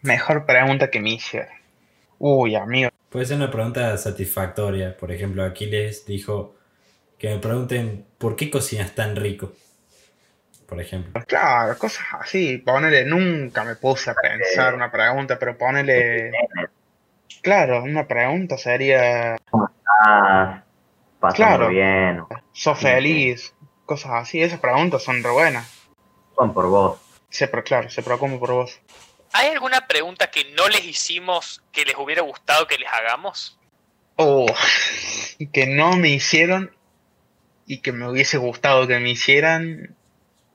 [0.01, 1.49] Mejor pregunta que me hicieron.
[2.17, 2.89] Uy, amigo.
[3.09, 4.95] Puede ser una pregunta satisfactoria.
[4.95, 6.55] Por ejemplo, Aquiles dijo
[7.17, 9.51] que me pregunten ¿por qué cocinas tan rico?
[10.67, 11.21] Por ejemplo.
[11.27, 12.57] Claro, cosas así.
[12.59, 16.31] Ponele, nunca me puse a pensar una pregunta, pero ponele.
[17.41, 19.35] Claro, una pregunta sería.
[20.05, 20.63] Ah,
[21.19, 21.67] pasando Claro.
[21.69, 22.21] bien,
[22.53, 23.53] ¿Sos feliz?
[23.85, 24.41] Cosas así.
[24.41, 25.67] Esas preguntas son re buenas.
[26.37, 26.99] van por vos.
[27.29, 28.79] Se, pre- claro, se preocupa por vos.
[29.33, 33.57] ¿Hay alguna pregunta que no les hicimos que les hubiera gustado que les hagamos?
[34.15, 34.47] Oh,
[35.53, 36.75] que no me hicieron
[37.67, 39.95] y que me hubiese gustado que me hicieran.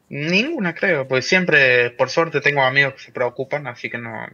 [0.09, 4.27] Ninguna, creo, porque siempre, por suerte, tengo amigos que se preocupan, así que no.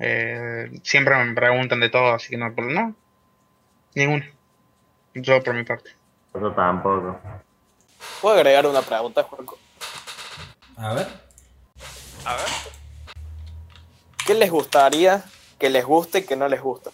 [0.00, 2.94] eh, siempre me preguntan de todo, así que no, pero no.
[3.94, 4.30] Ninguna.
[5.14, 5.90] Yo por mi parte.
[6.34, 7.18] Yo tampoco.
[8.20, 9.58] ¿Puedo agregar una pregunta, Juanco?
[10.80, 11.06] A ver.
[12.24, 12.46] A ver.
[14.26, 15.22] ¿Qué les gustaría
[15.58, 16.90] que les guste y que no les gusta?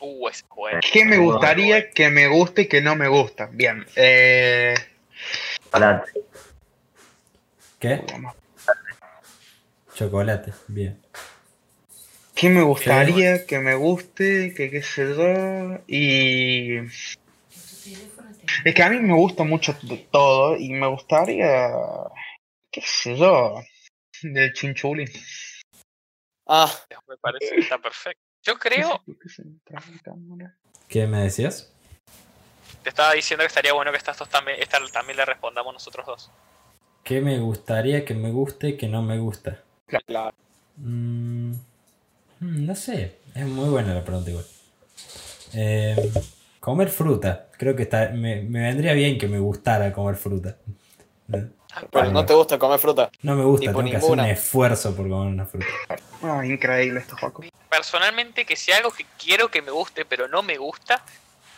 [0.00, 0.80] Uh, es bueno.
[0.92, 3.48] ¿Qué me gustaría que me guste y que no me gusta?
[3.50, 3.86] Bien.
[3.96, 4.74] Eh,
[5.72, 6.04] Hola,
[7.78, 8.04] ¿Qué?
[9.94, 10.52] Chocolate.
[10.66, 11.00] Bien.
[12.34, 14.52] ¿Qué me gustaría que me guste?
[14.54, 15.78] Que qué sé yo.
[15.86, 16.80] Y.
[18.64, 21.70] Es que a mí me gusta mucho de todo y me gustaría.
[22.70, 23.60] qué sé yo.
[24.22, 25.08] Del chinchulín.
[26.46, 26.70] Ah,
[27.06, 28.20] Me parece que está perfecto.
[28.42, 29.04] Yo creo,
[30.88, 31.72] ¿Qué me decías?
[32.82, 36.06] te estaba diciendo que estaría bueno que estas dos también, esta también le respondamos nosotros
[36.06, 36.30] dos.
[37.04, 39.62] ¿Qué me gustaría que me guste y que no me gusta?
[40.06, 40.34] claro.
[40.76, 41.52] Mm,
[42.40, 43.18] mm, no sé.
[43.34, 44.46] Es muy buena la pregunta igual.
[45.54, 45.96] Eh,
[46.68, 47.48] comer fruta.
[47.56, 50.56] Creo que está, me, me vendría bien que me gustara comer fruta.
[51.90, 53.10] Pero no te gusta comer fruta.
[53.22, 55.66] No me gusta, tengo que hacer un esfuerzo por comer una fruta.
[56.22, 57.44] Ah, increíble esto, Joaco.
[57.68, 61.02] Personalmente, que si algo que quiero que me guste, pero no me gusta,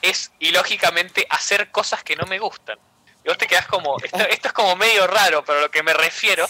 [0.02, 2.78] es ilógicamente hacer cosas que no me gustan.
[3.24, 5.92] Y vos te quedás como, esto, esto es como medio raro, pero lo que me
[5.92, 6.46] refiero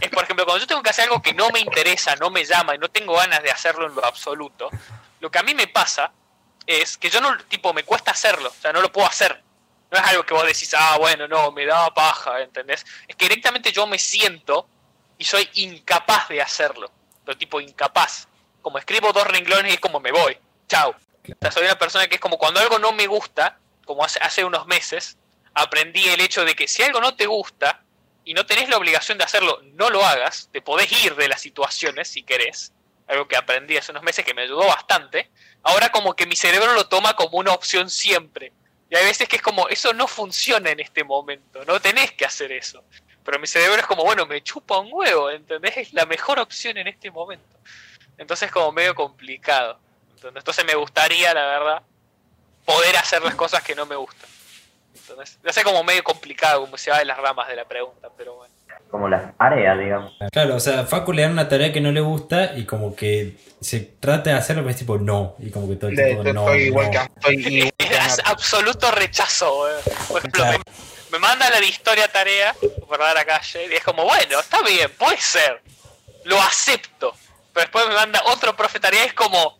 [0.00, 2.44] es, por ejemplo, cuando yo tengo que hacer algo que no me interesa, no me
[2.44, 4.70] llama y no tengo ganas de hacerlo en lo absoluto,
[5.20, 6.12] lo que a mí me pasa
[6.66, 9.42] es que yo no, tipo, me cuesta hacerlo, o sea, no lo puedo hacer.
[9.90, 12.86] No es algo que vos decís, ah, bueno, no, me da paja, ¿entendés?
[13.08, 14.68] Es que directamente yo me siento
[15.18, 16.90] y soy incapaz de hacerlo.
[17.24, 18.28] Pero tipo, incapaz.
[18.62, 20.38] Como escribo dos renglones y es como me voy.
[20.68, 20.90] Chao.
[20.90, 24.20] O sea, soy una persona que es como cuando algo no me gusta, como hace,
[24.20, 25.18] hace unos meses,
[25.54, 27.82] aprendí el hecho de que si algo no te gusta
[28.24, 31.40] y no tenés la obligación de hacerlo, no lo hagas, te podés ir de las
[31.40, 32.72] situaciones si querés.
[33.10, 35.30] Algo que aprendí hace unos meses que me ayudó bastante.
[35.62, 38.52] Ahora como que mi cerebro lo toma como una opción siempre.
[38.88, 42.24] Y hay veces que es como, eso no funciona en este momento, no tenés que
[42.24, 42.82] hacer eso.
[43.24, 45.76] Pero mi cerebro es como, bueno, me chupa un huevo, ¿entendés?
[45.76, 47.56] Es la mejor opción en este momento.
[48.18, 49.78] Entonces es como medio complicado.
[50.22, 51.82] Entonces me gustaría, la verdad,
[52.64, 54.28] poder hacer las cosas que no me gustan.
[54.94, 58.08] Entonces, no sé como medio complicado, como se va de las ramas de la pregunta,
[58.16, 58.54] pero bueno.
[58.90, 60.12] Como las tareas, digamos.
[60.32, 63.36] Claro, o sea, Facu le dan una tarea que no le gusta y como que
[63.60, 65.36] se trata de hacerlo, pero es tipo no.
[65.38, 66.40] Y como que todo el tiempo de- no.
[66.48, 66.90] estoy igual no.
[66.90, 68.22] que estoy igual que Es Nato.
[68.30, 69.70] absoluto rechazo.
[69.70, 69.80] eh.
[70.08, 70.58] Por ejemplo, Claro.
[70.66, 70.72] me,
[71.12, 72.54] me manda la de historia tarea,
[72.90, 75.62] verdad la calle, y es como, bueno, está bien, puede ser.
[76.24, 77.12] Lo acepto.
[77.52, 79.56] Pero después me manda otro profe tarea y es como,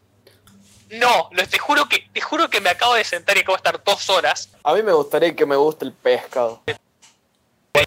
[0.93, 3.59] no, lo, te juro que te juro que me acabo de sentar y acabo de
[3.69, 4.51] estar dos horas.
[4.65, 6.63] A mí me gustaría que me guste el pescado.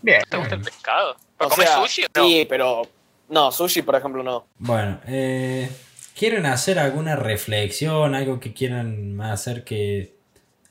[0.01, 0.21] Bien.
[0.29, 1.15] ¿Te gusta el pescado?
[1.37, 2.25] ¿Pero O comes sea, sushi o no?
[2.25, 2.87] Sí, pero.
[3.29, 4.45] No, sushi, por ejemplo, no.
[4.57, 5.69] Bueno, eh,
[6.17, 10.13] ¿quieren hacer alguna reflexión, algo que quieran hacer que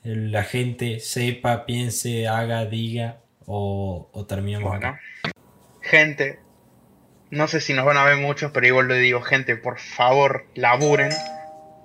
[0.03, 4.87] la gente sepa, piense, haga, diga o, o terminamos Bueno.
[4.89, 4.99] acá?
[5.81, 6.39] Gente,
[7.29, 10.45] no sé si nos van a ver muchos, pero igual le digo, gente, por favor,
[10.55, 11.11] laburen.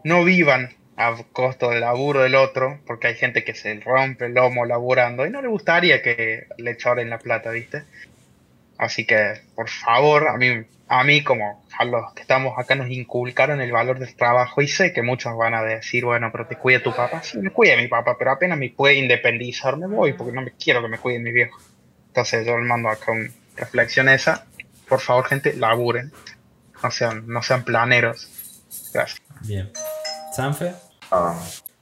[0.05, 4.35] No vivan a costo del laburo del otro, porque hay gente que se rompe el
[4.35, 7.85] lomo laburando y no le gustaría que le choren la plata, ¿viste?
[8.79, 12.91] Así que, por favor, a mí, a mí como a los que estamos acá nos
[12.91, 16.57] inculcaron el valor del trabajo y sé que muchos van a decir, bueno, pero te
[16.57, 17.23] cuida tu papá.
[17.23, 20.53] Sí, me cuida mi papá, pero apenas me puede independizar, me voy porque no me
[20.53, 21.63] quiero que me cuiden mis viejos.
[22.09, 24.47] Entonces yo le mando acá una reflexión esa.
[24.89, 26.13] Por favor, gente, laburen.
[26.83, 28.29] No sean, no sean planeros.
[28.93, 29.28] Gracias.
[29.43, 29.73] Bien.
[30.33, 30.75] ¿Sanfe?
[31.11, 31.39] Ah,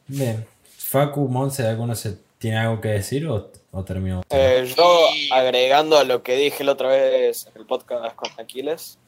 [0.06, 0.46] Bien.
[0.78, 4.22] Facu, Monse, ¿alguno se tiene algo que decir o, o terminó?
[4.30, 8.98] Eh, yo, agregando a lo que dije la otra vez en el podcast con Aquiles,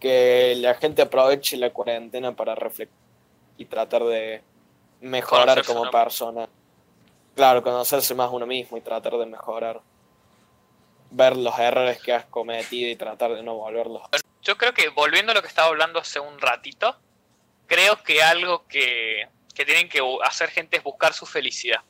[0.00, 2.98] que la gente aproveche la cuarentena para reflexionar
[3.58, 4.42] y tratar de
[5.00, 6.48] mejorar Conocerse como persona.
[7.34, 9.80] Claro, conocerse más uno mismo y tratar de mejorar.
[11.10, 14.02] Ver los errores que has cometido y tratar de no volverlos.
[14.42, 16.96] Yo creo que volviendo a lo que estaba hablando hace un ratito,
[17.68, 21.82] creo que algo que, que tienen que hacer gente es buscar su felicidad.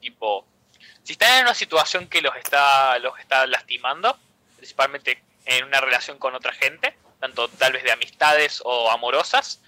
[0.00, 0.44] Tipo,
[1.04, 4.18] si están en una situación que los está, los está lastimando,
[4.56, 9.62] principalmente en una relación con otra gente, tanto tal vez de amistades o amorosas,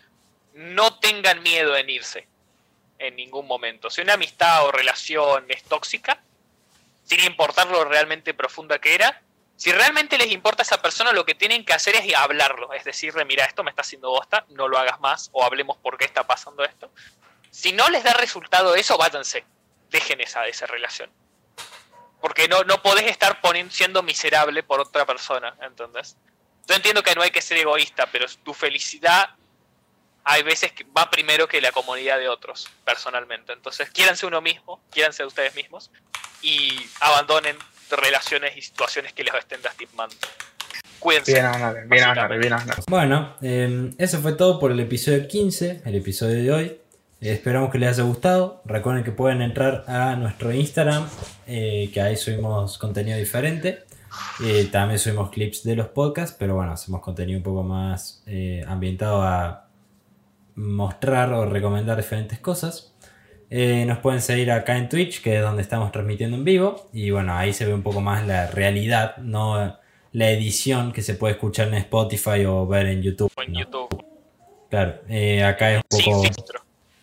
[0.55, 2.27] no tengan miedo en irse
[2.99, 3.91] en ningún momento.
[3.91, 6.23] Si una amistad o relación es tóxica,
[7.05, 9.23] sin importar lo realmente profunda que era,
[9.63, 12.73] si realmente les importa a esa persona, lo que tienen que hacer es hablarlo.
[12.73, 15.97] Es decirle, mira, esto me está haciendo bosta, no lo hagas más, o hablemos por
[15.97, 16.91] qué está pasando esto.
[17.53, 19.45] Si no les da resultado eso, váyanse.
[19.89, 21.13] Dejen esa, esa relación.
[22.21, 23.41] Porque no, no podés estar
[23.71, 26.17] siendo miserable por otra persona, ¿entendés?
[26.67, 29.31] Yo entiendo que no hay que ser egoísta, pero tu felicidad
[30.25, 33.53] hay veces que va primero que la comunidad de otros, personalmente.
[33.53, 35.93] Entonces, quiéranse uno mismo, quiéranse ustedes mismos
[36.41, 37.57] y abandonen
[37.99, 40.15] relaciones y situaciones que les estén lastimando.
[40.99, 41.33] Cuídense.
[41.33, 42.55] Bien, Anar, bien, Anar, bien.
[42.89, 46.65] Bueno, eh, eso fue todo por el episodio 15, el episodio de hoy.
[47.21, 48.63] Eh, esperamos que les haya gustado.
[48.65, 51.09] Recuerden que pueden entrar a nuestro Instagram,
[51.47, 53.85] eh, que ahí subimos contenido diferente.
[54.45, 58.65] Eh, también subimos clips de los podcasts, pero bueno, hacemos contenido un poco más eh,
[58.67, 59.69] ambientado a
[60.55, 62.92] mostrar o recomendar diferentes cosas.
[63.55, 66.89] Eh, nos pueden seguir acá en Twitch, que es donde estamos transmitiendo en vivo.
[66.91, 69.77] Y bueno, ahí se ve un poco más la realidad, no
[70.13, 73.31] la edición que se puede escuchar en Spotify o ver en YouTube.
[73.37, 73.61] O en ¿no?
[73.61, 74.05] YouTube.
[74.71, 76.23] Claro, eh, acá es un poco.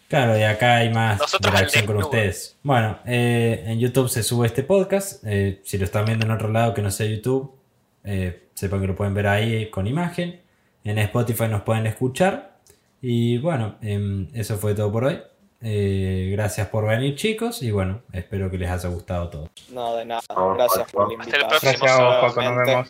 [0.07, 2.57] Claro, y acá hay más Nosotros interacción con ustedes.
[2.63, 5.23] Bueno, eh, en YouTube se sube este podcast.
[5.63, 7.53] si lo están viendo en otro lado que no sea YouTube,
[8.55, 10.41] sepan que lo pueden ver ahí con imagen.
[10.83, 12.57] En Spotify nos pueden escuchar.
[13.03, 15.19] Y bueno, em, eso fue todo por hoy.
[15.61, 17.61] Eh, gracias por venir, chicos.
[17.61, 19.49] Y bueno, espero que les haya gustado todo.
[19.71, 20.21] No, de nada.
[20.55, 21.49] Gracias por la Hasta el invitación.
[21.49, 22.89] próximo Gracias a vos, Paco, nos vemos.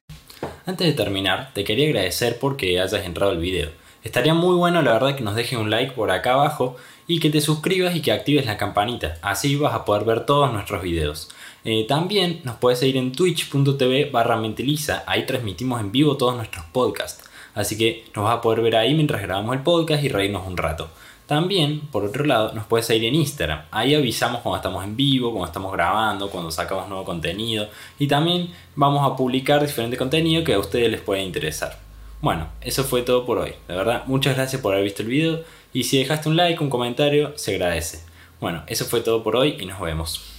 [0.65, 3.69] Antes de terminar, te quería agradecer porque hayas entrado al video.
[4.03, 6.77] Estaría muy bueno, la verdad, que nos dejes un like por acá abajo
[7.07, 9.17] y que te suscribas y que actives la campanita.
[9.21, 11.29] Así vas a poder ver todos nuestros videos.
[11.65, 15.03] Eh, también nos puedes seguir en twitch.tv barra mentiliza.
[15.07, 17.27] Ahí transmitimos en vivo todos nuestros podcasts.
[17.55, 20.55] Así que nos vas a poder ver ahí mientras grabamos el podcast y reírnos un
[20.55, 20.89] rato.
[21.29, 23.61] También, por otro lado, nos puedes seguir en Instagram.
[23.69, 27.69] Ahí avisamos cuando estamos en vivo, cuando estamos grabando, cuando sacamos nuevo contenido.
[27.99, 31.77] Y también vamos a publicar diferente contenido que a ustedes les puede interesar.
[32.19, 33.53] Bueno, eso fue todo por hoy.
[33.67, 35.41] De verdad, muchas gracias por haber visto el video.
[35.71, 38.03] Y si dejaste un like, un comentario, se agradece.
[38.41, 40.38] Bueno, eso fue todo por hoy y nos vemos.